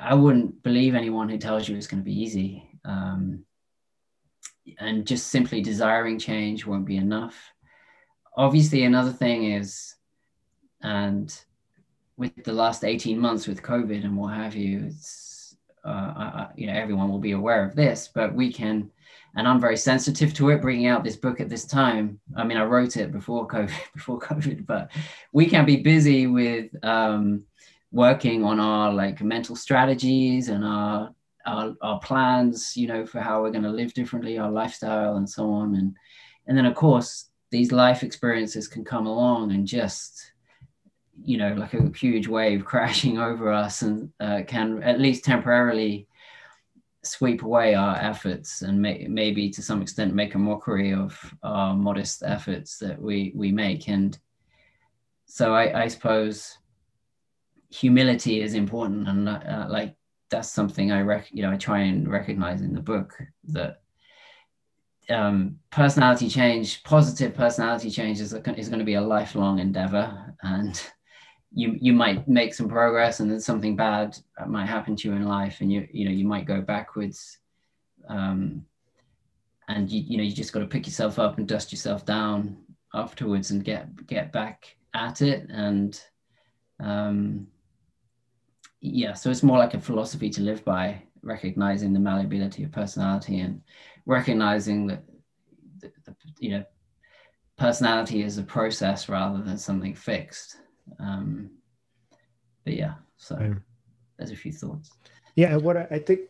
[0.00, 2.68] I wouldn't believe anyone who tells you it's going to be easy.
[2.84, 3.44] Um,
[4.78, 7.36] and just simply desiring change won't be enough.
[8.36, 9.94] Obviously, another thing is,
[10.82, 11.34] and
[12.16, 15.27] with the last 18 months with COVID and what have you, it's
[15.88, 18.90] uh, you know everyone will be aware of this, but we can,
[19.36, 20.62] and I'm very sensitive to it.
[20.62, 24.18] Bringing out this book at this time, I mean, I wrote it before COVID, before
[24.18, 24.90] COVID, but
[25.32, 27.44] we can be busy with um,
[27.92, 31.14] working on our like mental strategies and our,
[31.46, 35.28] our our plans, you know, for how we're going to live differently, our lifestyle, and
[35.28, 35.96] so on, and
[36.46, 40.32] and then of course these life experiences can come along and just
[41.24, 46.06] you know, like a huge wave crashing over us and uh, can at least temporarily
[47.02, 51.74] sweep away our efforts and may, maybe to some extent make a mockery of our
[51.74, 53.88] modest efforts that we, we make.
[53.88, 54.18] And
[55.26, 56.58] so I, I suppose
[57.70, 59.08] humility is important.
[59.08, 59.94] And uh, like,
[60.30, 63.80] that's something I rec- you know, I try and recognize in the book that
[65.08, 70.34] um, personality change, positive personality change is, is going to be a lifelong endeavor.
[70.42, 70.80] And
[71.52, 75.24] you you might make some progress and then something bad might happen to you in
[75.24, 77.38] life and you you know you might go backwards
[78.08, 78.64] um,
[79.68, 82.56] and you you know you just got to pick yourself up and dust yourself down
[82.94, 85.48] afterwards and get get back at it.
[85.50, 86.00] And
[86.80, 87.46] um,
[88.80, 93.40] yeah so it's more like a philosophy to live by recognizing the malleability of personality
[93.40, 93.60] and
[94.06, 95.02] recognizing that
[95.80, 96.64] the, the, you know
[97.56, 100.58] personality is a process rather than something fixed
[100.98, 101.50] um,
[102.64, 103.54] but yeah, so.
[104.18, 104.90] there's a few thoughts.
[105.36, 106.20] Yeah, what I, I think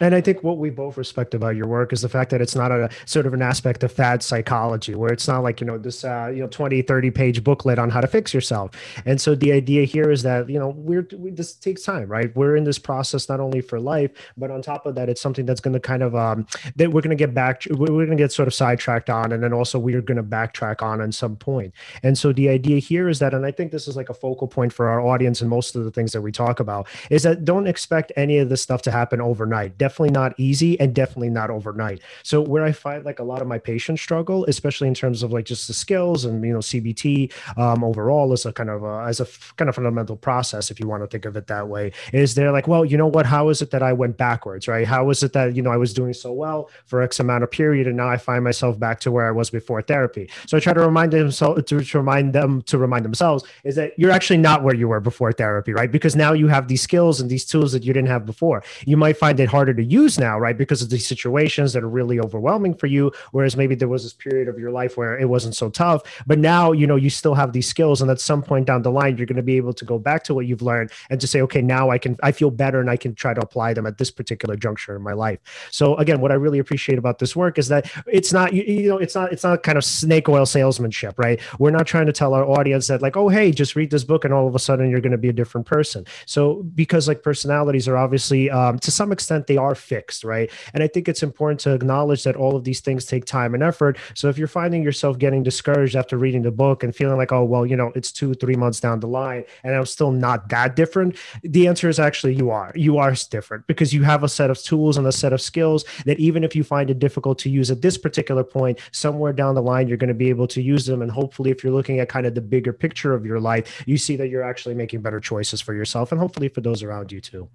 [0.00, 2.56] and I think what we both respect about your work is the fact that it's
[2.56, 5.78] not a sort of an aspect of fad psychology where it's not like, you know,
[5.78, 8.70] this, uh, you know, 20, 30 page booklet on how to fix yourself.
[9.04, 12.34] And so the idea here is that, you know, we're, we, this takes time, right?
[12.34, 15.46] We're in this process not only for life, but on top of that, it's something
[15.46, 18.16] that's going to kind of, um, that we're going to get back, we're going to
[18.16, 19.32] get sort of sidetracked on.
[19.32, 21.74] And then also we're going to backtrack on at some point.
[22.02, 24.48] And so the idea here is that, and I think this is like a focal
[24.48, 27.44] point for our audience and most of the things that we talk about is that
[27.44, 29.78] don't expect any of this stuff to happen overnight.
[29.82, 32.02] Definitely not easy and definitely not overnight.
[32.22, 35.32] So where I find like a lot of my patients struggle, especially in terms of
[35.32, 39.04] like just the skills and you know CBT um, overall as a kind of a,
[39.08, 41.66] as a f- kind of fundamental process, if you want to think of it that
[41.66, 43.26] way, is they're like, well, you know what?
[43.26, 44.86] How is it that I went backwards, right?
[44.86, 47.50] How is it that you know I was doing so well for X amount of
[47.50, 50.30] period, and now I find myself back to where I was before therapy?
[50.46, 53.74] So I try to remind them so to, to remind them to remind themselves is
[53.74, 55.90] that you're actually not where you were before therapy, right?
[55.90, 58.62] Because now you have these skills and these tools that you didn't have before.
[58.86, 60.56] You might find it harder to to use now, right?
[60.56, 63.12] Because of these situations that are really overwhelming for you.
[63.32, 66.02] Whereas maybe there was this period of your life where it wasn't so tough.
[66.26, 68.00] But now, you know, you still have these skills.
[68.00, 70.24] And at some point down the line, you're going to be able to go back
[70.24, 72.90] to what you've learned and to say, okay, now I can, I feel better and
[72.90, 75.40] I can try to apply them at this particular juncture in my life.
[75.70, 78.88] So again, what I really appreciate about this work is that it's not, you, you
[78.88, 81.40] know, it's not, it's not kind of snake oil salesmanship, right?
[81.58, 84.24] We're not trying to tell our audience that like, oh, hey, just read this book
[84.24, 86.06] and all of a sudden you're going to be a different person.
[86.26, 90.50] So because like personalities are obviously, um, to some extent, they are fixed right?
[90.74, 93.62] And I think it's important to acknowledge that all of these things take time and
[93.62, 93.98] effort.
[94.14, 97.44] So if you're finding yourself getting discouraged after reading the book and feeling like, oh,
[97.44, 100.76] well, you know, it's two, three months down the line and I'm still not that
[100.76, 102.72] different, the answer is actually you are.
[102.74, 105.84] You are different because you have a set of tools and a set of skills
[106.06, 109.54] that even if you find it difficult to use at this particular point, somewhere down
[109.54, 111.02] the line, you're going to be able to use them.
[111.02, 113.98] And hopefully, if you're looking at kind of the bigger picture of your life, you
[113.98, 117.20] see that you're actually making better choices for yourself and hopefully for those around you
[117.20, 117.48] too.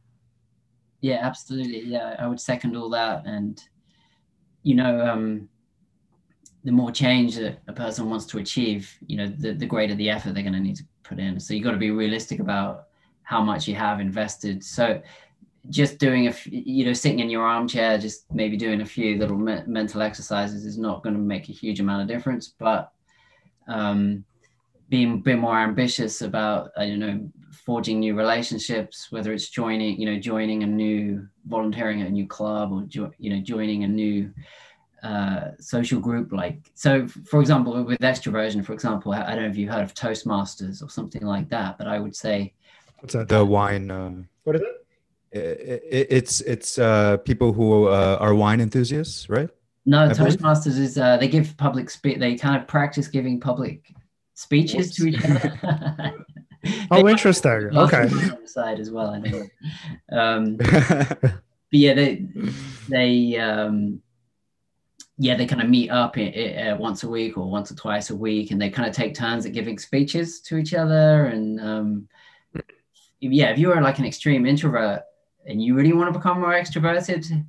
[1.02, 1.84] Yeah, absolutely.
[1.84, 3.26] Yeah, I would second all that.
[3.26, 3.62] And,
[4.64, 5.48] you know, um,
[6.64, 10.10] the more change that a person wants to achieve, you know, the, the greater the
[10.10, 11.40] effort they're going to need to put in.
[11.40, 12.88] So you've got to be realistic about
[13.24, 14.64] how much you have invested.
[14.64, 15.02] So
[15.70, 19.38] just doing a, you know, sitting in your armchair, just maybe doing a few little
[19.38, 22.54] me- mental exercises is not going to make a huge amount of difference.
[22.58, 22.92] But
[23.68, 24.24] um,
[24.90, 30.00] being a bit more ambitious about, I don't know, forging new relationships, whether it's joining,
[30.00, 33.84] you know, joining a new volunteering at a new club or jo- you know, joining
[33.84, 34.32] a new
[35.04, 36.32] uh, social group.
[36.32, 39.94] Like so, for example, with extroversion, for example, I don't know if you heard of
[39.94, 42.54] Toastmasters or something like that, but I would say
[43.00, 43.28] what's that?
[43.28, 43.92] The wine.
[43.92, 44.84] Uh, what is it?
[45.32, 49.50] it, it's it's uh, people who uh, are wine enthusiasts, right?
[49.86, 50.82] No, I Toastmasters believe?
[50.82, 52.20] is uh, they give public speak.
[52.20, 53.94] They kind of practice giving public
[54.38, 56.14] speeches to each other.
[56.92, 57.76] oh, interesting.
[57.76, 58.08] Okay.
[58.46, 59.10] side as well.
[59.10, 59.48] I know.
[60.12, 62.28] Um, but yeah, they
[62.88, 64.00] they um,
[65.18, 68.16] yeah they kind of meet up uh, once a week or once or twice a
[68.16, 71.26] week, and they kind of take turns at giving speeches to each other.
[71.26, 72.08] And um,
[73.20, 75.02] yeah, if you are like an extreme introvert
[75.48, 77.44] and you really want to become more extroverted.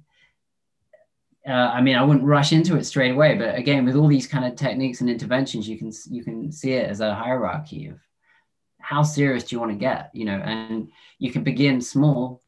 [1.49, 4.27] Uh, I mean, I wouldn't rush into it straight away, but again, with all these
[4.27, 7.99] kind of techniques and interventions, you can you can see it as a hierarchy of
[8.81, 10.89] how serious do you want to get you know and
[11.19, 12.41] you can begin small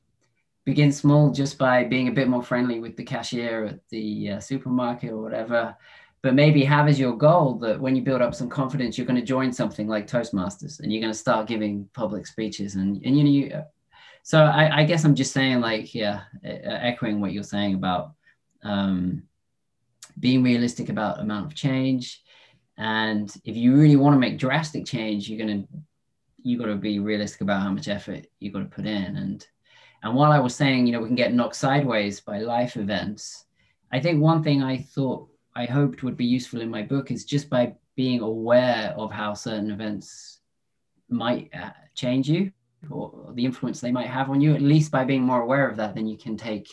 [0.64, 4.40] begin small just by being a bit more friendly with the cashier at the uh,
[4.40, 5.76] supermarket or whatever.
[6.22, 9.18] But maybe have as your goal that when you build up some confidence you're going
[9.18, 13.16] to join something like toastmasters and you're going to start giving public speeches and, and
[13.16, 13.62] you know you
[14.22, 18.12] so I, I guess i'm just saying like yeah echoing what you're saying about
[18.62, 19.22] um,
[20.18, 22.22] being realistic about amount of change.
[22.76, 25.68] And if you really want to make drastic change you're going to
[26.42, 29.16] you got to be realistic about how much effort you got to put in.
[29.16, 29.46] And
[30.02, 33.44] and while i was saying you know we can get knocked sideways by life events
[33.92, 37.24] i think one thing i thought i hoped would be useful in my book is
[37.24, 40.40] just by being aware of how certain events
[41.08, 42.50] might uh, change you
[42.88, 45.76] or the influence they might have on you at least by being more aware of
[45.76, 46.68] that then you can take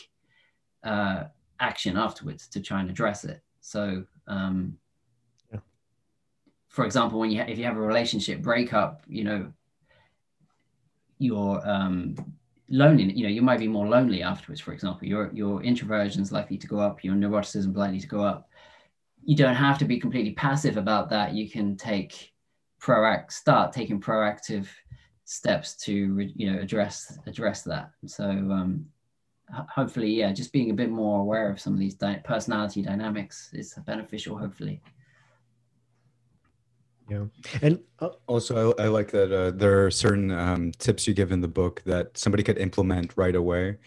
[0.84, 1.24] uh,
[1.60, 4.76] action afterwards to try and address it so um,
[6.78, 9.52] for example, when you if you have a relationship breakup, you know,
[11.18, 12.14] you're um,
[12.68, 13.12] lonely.
[13.12, 14.60] You know, you might be more lonely afterwards.
[14.60, 17.02] For example, your your introversion is likely to go up.
[17.02, 18.48] Your neuroticism is likely to go up.
[19.24, 21.34] You don't have to be completely passive about that.
[21.34, 22.32] You can take
[22.80, 24.68] proact start taking proactive
[25.24, 25.92] steps to
[26.36, 27.90] you know address address that.
[28.06, 28.86] So um,
[29.52, 33.50] hopefully, yeah, just being a bit more aware of some of these di- personality dynamics
[33.52, 34.36] is beneficial.
[34.36, 34.80] Hopefully.
[37.08, 37.24] Yeah,
[37.62, 41.32] and uh, also I, I, like that uh, there are certain um, tips you give
[41.32, 43.78] in the book that somebody could implement right away,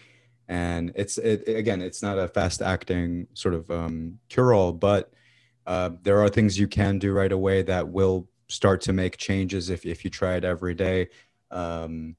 [0.48, 5.14] and it's it, again it's not a fast acting sort of um, cure all, but
[5.68, 9.70] uh, there are things you can do right away that will start to make changes
[9.70, 11.08] if if you try it every day.
[11.52, 12.16] Um,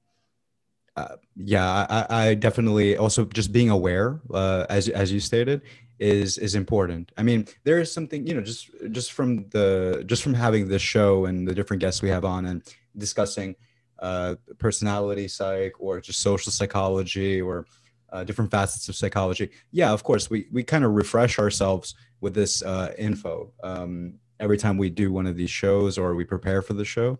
[0.96, 5.62] uh, yeah, I, I, definitely also just being aware, uh, as as you stated,
[5.98, 7.12] is is important.
[7.16, 10.82] I mean, there is something you know just just from the just from having this
[10.82, 12.62] show and the different guests we have on and
[12.98, 13.56] discussing
[14.00, 17.66] uh, personality psych or just social psychology or
[18.12, 19.50] uh, different facets of psychology.
[19.70, 24.58] Yeah, of course, we we kind of refresh ourselves with this uh, info um, every
[24.58, 27.18] time we do one of these shows or we prepare for the show,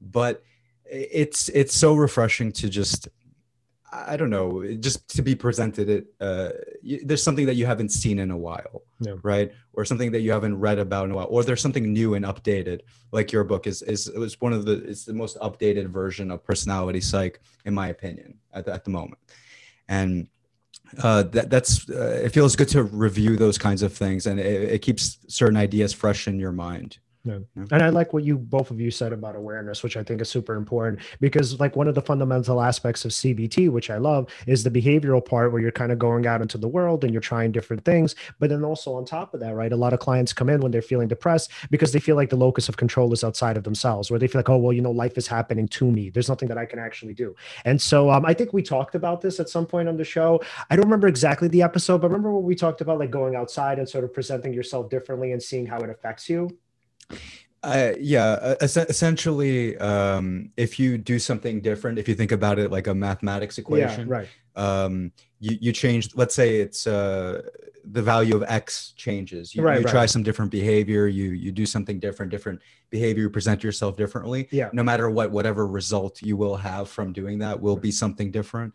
[0.00, 0.44] but
[0.90, 3.08] it's it's so refreshing to just
[3.92, 6.06] I don't know, just to be presented it.
[6.20, 6.50] Uh,
[7.04, 9.14] there's something that you haven't seen in a while, yeah.
[9.22, 9.52] right?
[9.72, 12.24] Or something that you haven't read about in a while, or there's something new and
[12.24, 12.80] updated.
[13.10, 16.30] Like your book is is it was one of the it's the most updated version
[16.30, 19.18] of personality psych, in my opinion, at the, at the moment.
[19.88, 20.28] And
[21.02, 24.70] uh, that that's uh, it feels good to review those kinds of things, and it,
[24.70, 26.98] it keeps certain ideas fresh in your mind.
[27.24, 27.38] Yeah.
[27.70, 30.30] And I like what you both of you said about awareness, which I think is
[30.30, 34.64] super important because, like, one of the fundamental aspects of CBT, which I love, is
[34.64, 37.52] the behavioral part where you're kind of going out into the world and you're trying
[37.52, 38.14] different things.
[38.38, 40.72] But then also on top of that, right, a lot of clients come in when
[40.72, 44.10] they're feeling depressed because they feel like the locus of control is outside of themselves,
[44.10, 46.08] where they feel like, oh, well, you know, life is happening to me.
[46.08, 47.36] There's nothing that I can actually do.
[47.66, 50.40] And so um, I think we talked about this at some point on the show.
[50.70, 53.78] I don't remember exactly the episode, but remember when we talked about like going outside
[53.78, 56.48] and sort of presenting yourself differently and seeing how it affects you?
[57.62, 62.86] Uh, yeah, essentially, um, if you do something different, if you think about it like
[62.86, 64.28] a mathematics equation, yeah, right?
[64.56, 66.14] Um, you you change.
[66.14, 67.42] Let's say it's uh,
[67.84, 69.54] the value of x changes.
[69.54, 69.90] You, right, you right.
[69.90, 71.06] try some different behavior.
[71.06, 73.24] You you do something different, different behavior.
[73.24, 74.48] You present yourself differently.
[74.50, 74.70] Yeah.
[74.72, 78.72] No matter what, whatever result you will have from doing that will be something different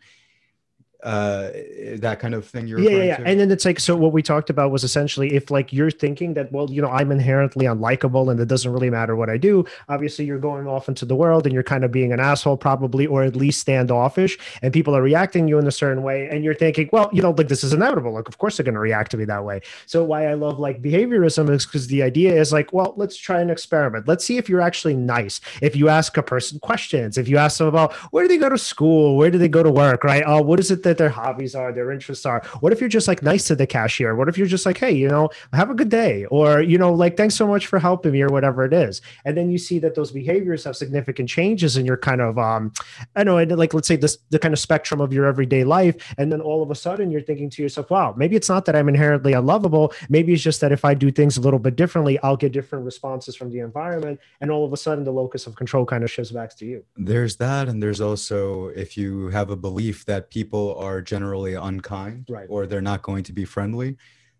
[1.02, 1.50] uh
[1.96, 4.50] that kind of thing you're yeah yeah, and then it's like so what we talked
[4.50, 8.40] about was essentially if like you're thinking that well you know i'm inherently unlikable and
[8.40, 11.52] it doesn't really matter what i do obviously you're going off into the world and
[11.52, 15.46] you're kind of being an asshole probably or at least standoffish and people are reacting
[15.46, 18.12] you in a certain way and you're thinking well you know like this is inevitable.
[18.12, 19.60] Like of course they're going to react to me that way.
[19.86, 23.40] So why i love like behaviorism is because the idea is like well let's try
[23.40, 24.08] an experiment.
[24.08, 25.40] Let's see if you're actually nice.
[25.62, 28.48] If you ask a person questions if you ask them about where do they go
[28.48, 29.16] to school?
[29.16, 30.04] Where do they go to work?
[30.04, 30.22] Right?
[30.26, 32.42] Oh what is it that their hobbies are, their interests are.
[32.60, 34.14] What if you're just like nice to the cashier?
[34.14, 36.92] What if you're just like, hey, you know, have a good day, or you know,
[36.92, 39.02] like thanks so much for helping me, or whatever it is.
[39.24, 42.72] And then you see that those behaviors have significant changes in your kind of, um,
[43.14, 46.32] I know, like let's say this the kind of spectrum of your everyday life, and
[46.32, 48.88] then all of a sudden you're thinking to yourself, wow, maybe it's not that I'm
[48.88, 49.92] inherently unlovable.
[50.08, 52.84] Maybe it's just that if I do things a little bit differently, I'll get different
[52.84, 56.10] responses from the environment, and all of a sudden the locus of control kind of
[56.10, 56.84] shifts back to you.
[56.96, 62.26] There's that, and there's also if you have a belief that people are generally unkind
[62.28, 62.46] right.
[62.48, 63.96] or they're not going to be friendly,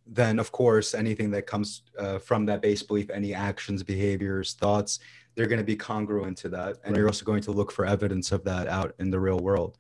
[0.07, 5.01] then of course anything that comes uh, from that base belief, any actions, behaviors, thoughts,
[5.35, 6.97] they're going to be congruent to that, and right.
[6.97, 9.77] you're also going to look for evidence of that out in the real world.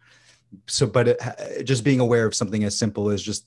[0.66, 3.46] So, but it, just being aware of something as simple as just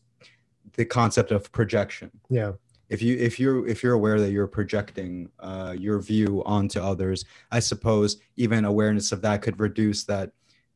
[0.74, 2.12] the concept of projection.
[2.30, 2.54] Yeah
[2.90, 7.26] if you if you're if you're aware that you're projecting uh, your view onto others
[7.52, 10.32] i suppose even awareness of that could reduce that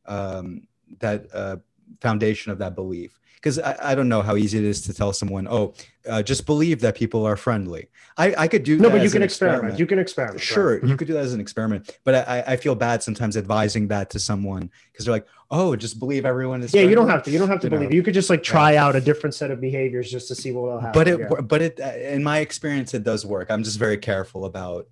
[0.06, 0.62] um,
[1.00, 1.56] that uh,
[2.00, 5.12] foundation of that belief because I, I, don't know how easy it is to tell
[5.12, 5.74] someone oh
[6.08, 9.22] uh, just believe that people are friendly i, I could do no but you can
[9.22, 9.72] experiment.
[9.74, 9.78] experiment.
[9.78, 10.88] you can experiment sure right?
[10.88, 14.10] you could do that as an experiment but I, I feel bad sometimes advising that
[14.10, 16.90] to someone because they're like oh just believe everyone is yeah friendly.
[16.90, 17.94] you don't have to you don't have to you believe know?
[17.94, 18.84] you could just like try yeah.
[18.84, 21.40] out a different set of behaviors just to see what will happen but it yeah.
[21.42, 24.88] but it in my experience it does work i'm just very careful about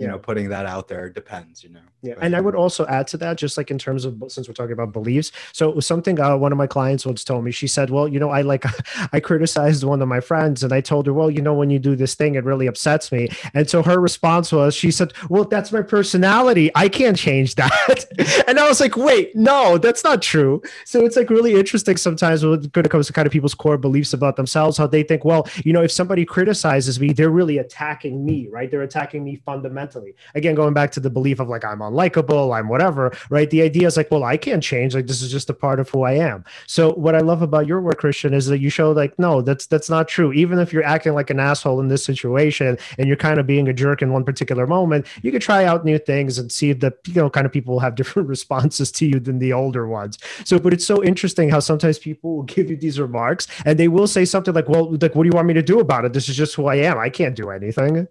[0.00, 2.86] you know putting that out there depends you know yeah but, and i would also
[2.86, 5.76] add to that just like in terms of since we're talking about beliefs so it
[5.76, 8.30] was something uh, one of my clients once told me she said well you know
[8.30, 8.64] i like
[9.12, 11.78] i criticized one of my friends and i told her well you know when you
[11.78, 13.28] do this thing it really upsets me.
[13.54, 16.70] And so her response was she said well that's my personality.
[16.74, 18.06] I can't change that.
[18.46, 20.62] And i was like wait no that's not true.
[20.84, 24.12] So it's like really interesting sometimes when it comes to kind of people's core beliefs
[24.12, 28.24] about themselves how they think well you know if somebody criticizes me they're really attacking
[28.24, 28.70] me right?
[28.70, 30.14] They're attacking me fundamentally mentally.
[30.34, 33.50] Again, going back to the belief of like I'm unlikable, I'm whatever, right?
[33.50, 34.94] The idea is like, well, I can't change.
[34.94, 36.44] Like this is just a part of who I am.
[36.66, 39.66] So what I love about your work, Christian, is that you show like, no, that's
[39.66, 40.32] that's not true.
[40.32, 43.68] Even if you're acting like an asshole in this situation and you're kind of being
[43.68, 46.92] a jerk in one particular moment, you could try out new things and see the
[47.06, 50.18] you know kind of people will have different responses to you than the older ones.
[50.44, 53.88] So, but it's so interesting how sometimes people will give you these remarks and they
[53.88, 56.12] will say something like, well, like, what do you want me to do about it?
[56.12, 56.98] This is just who I am.
[56.98, 58.08] I can't do anything.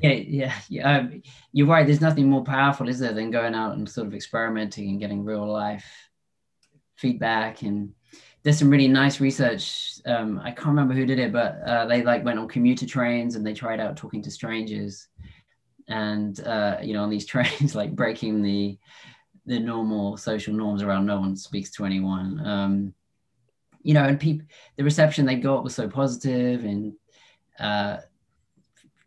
[0.00, 0.98] Yeah, yeah, yeah.
[0.98, 1.22] Um,
[1.52, 1.86] you're right.
[1.86, 5.24] There's nothing more powerful, is there, than going out and sort of experimenting and getting
[5.24, 5.84] real life
[6.96, 7.62] feedback.
[7.62, 7.92] And
[8.42, 10.00] there's some really nice research.
[10.06, 13.34] Um, I can't remember who did it, but uh, they like went on commuter trains
[13.34, 15.08] and they tried out talking to strangers,
[15.88, 18.78] and uh, you know, on these trains, like breaking the
[19.46, 22.40] the normal social norms around no one speaks to anyone.
[22.46, 22.94] Um,
[23.82, 26.92] you know, and people, the reception they got was so positive and.
[27.58, 27.98] Uh,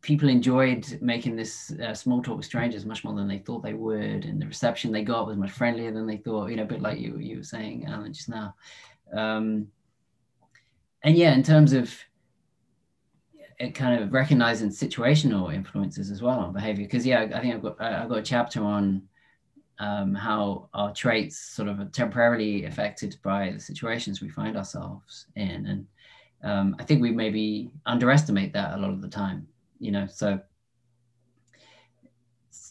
[0.05, 3.73] people enjoyed making this uh, small talk with strangers much more than they thought they
[3.73, 6.49] would, and the reception they got was much friendlier than they thought.
[6.49, 8.53] You know, a bit like you you were saying, Alan, just now.
[9.11, 9.67] Um,
[11.01, 11.91] and yeah, in terms of
[13.57, 17.63] it kind of recognizing situational influences as well on behavior, because yeah, I think I've
[17.63, 19.01] got I've got a chapter on
[19.79, 25.65] um, how our traits sort of temporarily affected by the situations we find ourselves in,
[25.65, 25.87] and
[26.43, 29.47] um, I think we maybe underestimate that a lot of the time
[29.79, 30.39] you know, so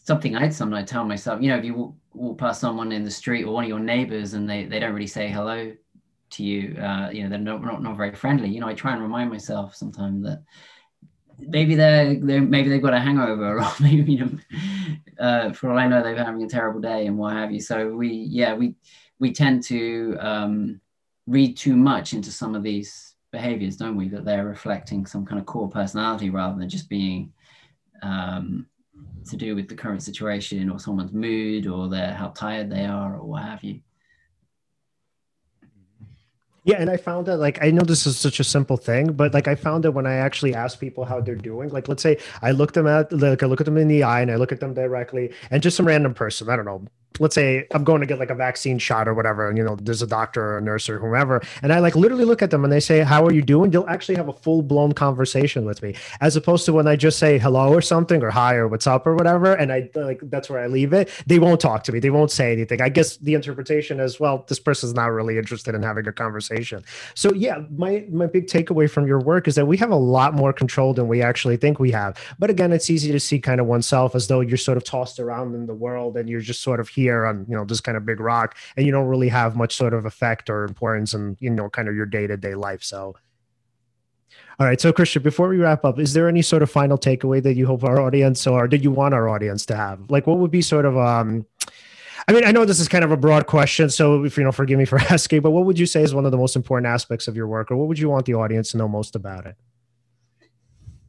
[0.05, 3.11] something I'd sometimes tell myself, you know, if you walk, walk, past someone in the
[3.11, 5.73] street or one of your neighbors and they, they don't really say hello
[6.31, 8.93] to you, uh, you know, they're not, not, not very friendly, you know, I try
[8.93, 10.43] and remind myself sometimes that
[11.39, 14.31] maybe they're, they're maybe they've got a hangover or maybe, you know,
[15.19, 17.59] uh, for all I know, they're having a terrible day and what have you.
[17.59, 18.75] So we, yeah, we,
[19.19, 20.81] we tend to um,
[21.25, 24.09] read too much into some of these behaviors, don't we?
[24.09, 27.33] That they're reflecting some kind of core personality rather than just being
[28.01, 28.67] um,
[29.27, 33.15] to do with the current situation or someone's mood or their how tired they are
[33.15, 33.81] or what have you.
[36.65, 39.35] Yeah, and I found that like I know this is such a simple thing, but
[39.35, 42.17] like I found that when I actually ask people how they're doing, like let's say
[42.41, 44.51] I look them at like I look at them in the eye and I look
[44.51, 46.83] at them directly, and just some random person, I don't know,
[47.19, 49.75] let's say I'm going to get like a vaccine shot or whatever, and you know,
[49.75, 52.63] there's a doctor or a nurse or whomever, and I like literally look at them
[52.63, 53.71] and they say, How are you doing?
[53.71, 57.19] They'll actually have a full blown conversation with me, as opposed to when I just
[57.19, 60.49] say hello or something or hi or what's up or whatever, and I like that's
[60.49, 61.09] where I leave it.
[61.25, 62.81] They won't talk to me, they won't say anything.
[62.81, 66.83] I guess the interpretation is, well, this person's not really interested in having a conversation.
[67.13, 70.33] So yeah, my my big takeaway from your work is that we have a lot
[70.33, 72.17] more control than we actually think we have.
[72.39, 75.19] But again, it's easy to see kind of oneself as though you're sort of tossed
[75.19, 77.81] around in the world and you're just sort of here here on you know this
[77.81, 81.13] kind of big rock and you don't really have much sort of effect or importance
[81.13, 83.15] in you know kind of your day-to-day life so
[84.59, 87.41] all right so christian before we wrap up is there any sort of final takeaway
[87.41, 90.39] that you hope our audience or did you want our audience to have like what
[90.39, 91.45] would be sort of um
[92.27, 94.51] I mean, I know this is kind of a broad question, so if you know,
[94.51, 96.87] forgive me for asking, but what would you say is one of the most important
[96.87, 99.45] aspects of your work, or what would you want the audience to know most about
[99.45, 99.55] it?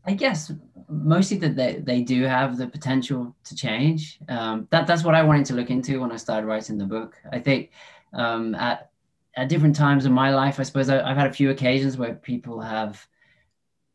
[0.05, 0.53] I guess
[0.89, 4.19] mostly that they, they do have the potential to change.
[4.29, 7.17] Um, that that's what I wanted to look into when I started writing the book.
[7.33, 7.71] I think
[8.13, 8.91] um, at
[9.37, 12.15] at different times in my life, I suppose I, have had a few occasions where
[12.15, 13.07] people have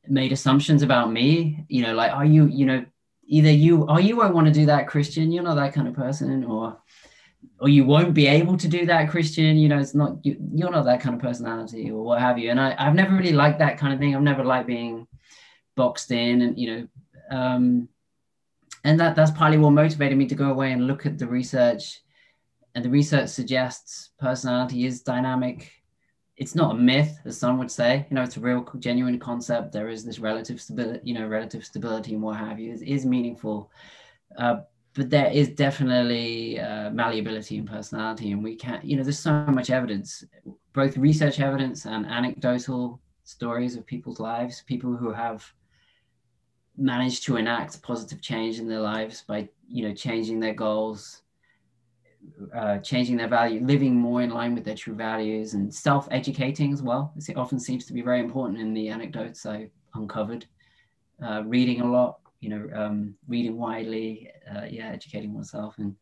[0.08, 1.66] made assumptions about me.
[1.68, 2.86] You know, like, are you, you know,
[3.26, 5.32] either you, are you won't want to do that, Christian.
[5.32, 6.78] You're not that kind of person, or
[7.60, 9.58] or you won't be able to do that, Christian.
[9.58, 12.52] You know, it's not you, you're not that kind of personality, or what have you.
[12.52, 14.16] And I, I've never really liked that kind of thing.
[14.16, 15.08] I've never liked being
[15.76, 16.88] boxed in and you know
[17.32, 17.88] um,
[18.84, 22.01] and that that's partly what motivated me to go away and look at the research.
[22.74, 25.72] And the research suggests personality is dynamic.
[26.38, 28.07] It's not a myth as some would say.
[28.09, 29.72] You know it's a real genuine concept.
[29.72, 32.72] There is this relative stability you know relative stability and what have you.
[32.72, 33.72] Is, is meaningful.
[34.38, 34.61] Uh,
[34.93, 39.45] but there is definitely uh, malleability in personality and we can't you know there's so
[39.45, 40.24] much evidence
[40.74, 45.53] both research evidence and anecdotal stories of people's lives people who have
[46.78, 51.22] manage to enact positive change in their lives by you know changing their goals
[52.55, 56.82] uh, changing their value living more in line with their true values and self-educating as
[56.82, 57.13] well.
[57.28, 60.45] It often seems to be very important in the anecdotes i uncovered.
[61.24, 65.95] Uh, reading a lot you know um, reading widely uh, yeah educating oneself and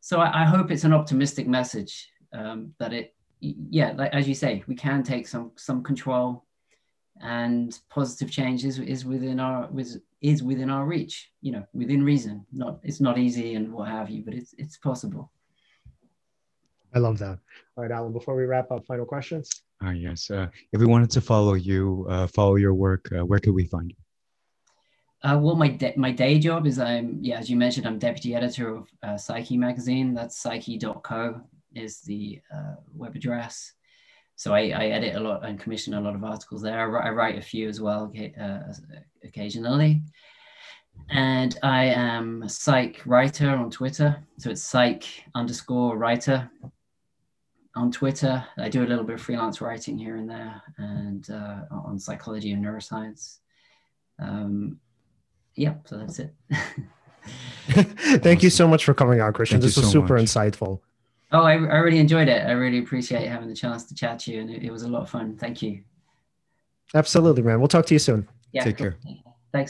[0.00, 4.34] so I, I hope it's an optimistic message um, that it yeah like as you
[4.34, 6.45] say we can take some some control
[7.22, 12.02] and positive change is, is within our with, is within our reach you know within
[12.02, 12.44] reason.
[12.52, 15.30] Not it's not easy and what have you but it's it's possible.
[16.94, 17.38] I love that.
[17.76, 19.50] All right alan before we wrap up final questions?
[19.84, 20.30] Uh, yes.
[20.30, 23.66] Uh, if we wanted to follow you uh, follow your work uh, where could we
[23.66, 23.96] find you?
[25.22, 28.34] Uh, well, my de- my day job is I'm yeah, as you mentioned, I'm deputy
[28.34, 30.14] editor of uh, Psyche magazine.
[30.14, 31.40] That's psyche.co
[31.74, 33.72] is the uh, web address
[34.36, 37.02] so I, I, edit a lot and commission a lot of articles there.
[37.02, 38.58] I, I write a few as well uh,
[39.24, 40.02] occasionally.
[41.10, 44.22] And I am a psych writer on Twitter.
[44.38, 45.04] So it's psych
[45.34, 46.50] underscore writer
[47.74, 48.44] on Twitter.
[48.58, 52.52] I do a little bit of freelance writing here and there and uh, on psychology
[52.52, 53.38] and neuroscience.
[54.18, 54.78] Um,
[55.56, 55.88] Yep.
[55.88, 56.34] So that's it.
[58.22, 59.56] Thank you so much for coming on, Christian.
[59.60, 60.24] Thank this was so super much.
[60.24, 60.80] insightful.
[61.32, 62.46] Oh, I, I really enjoyed it.
[62.46, 64.88] I really appreciate having the chance to chat to you, and it, it was a
[64.88, 65.36] lot of fun.
[65.36, 65.82] Thank you.
[66.94, 67.58] Absolutely, man.
[67.58, 68.28] We'll talk to you soon.
[68.52, 68.64] Yeah.
[68.64, 68.92] Take cool.
[68.92, 68.98] care.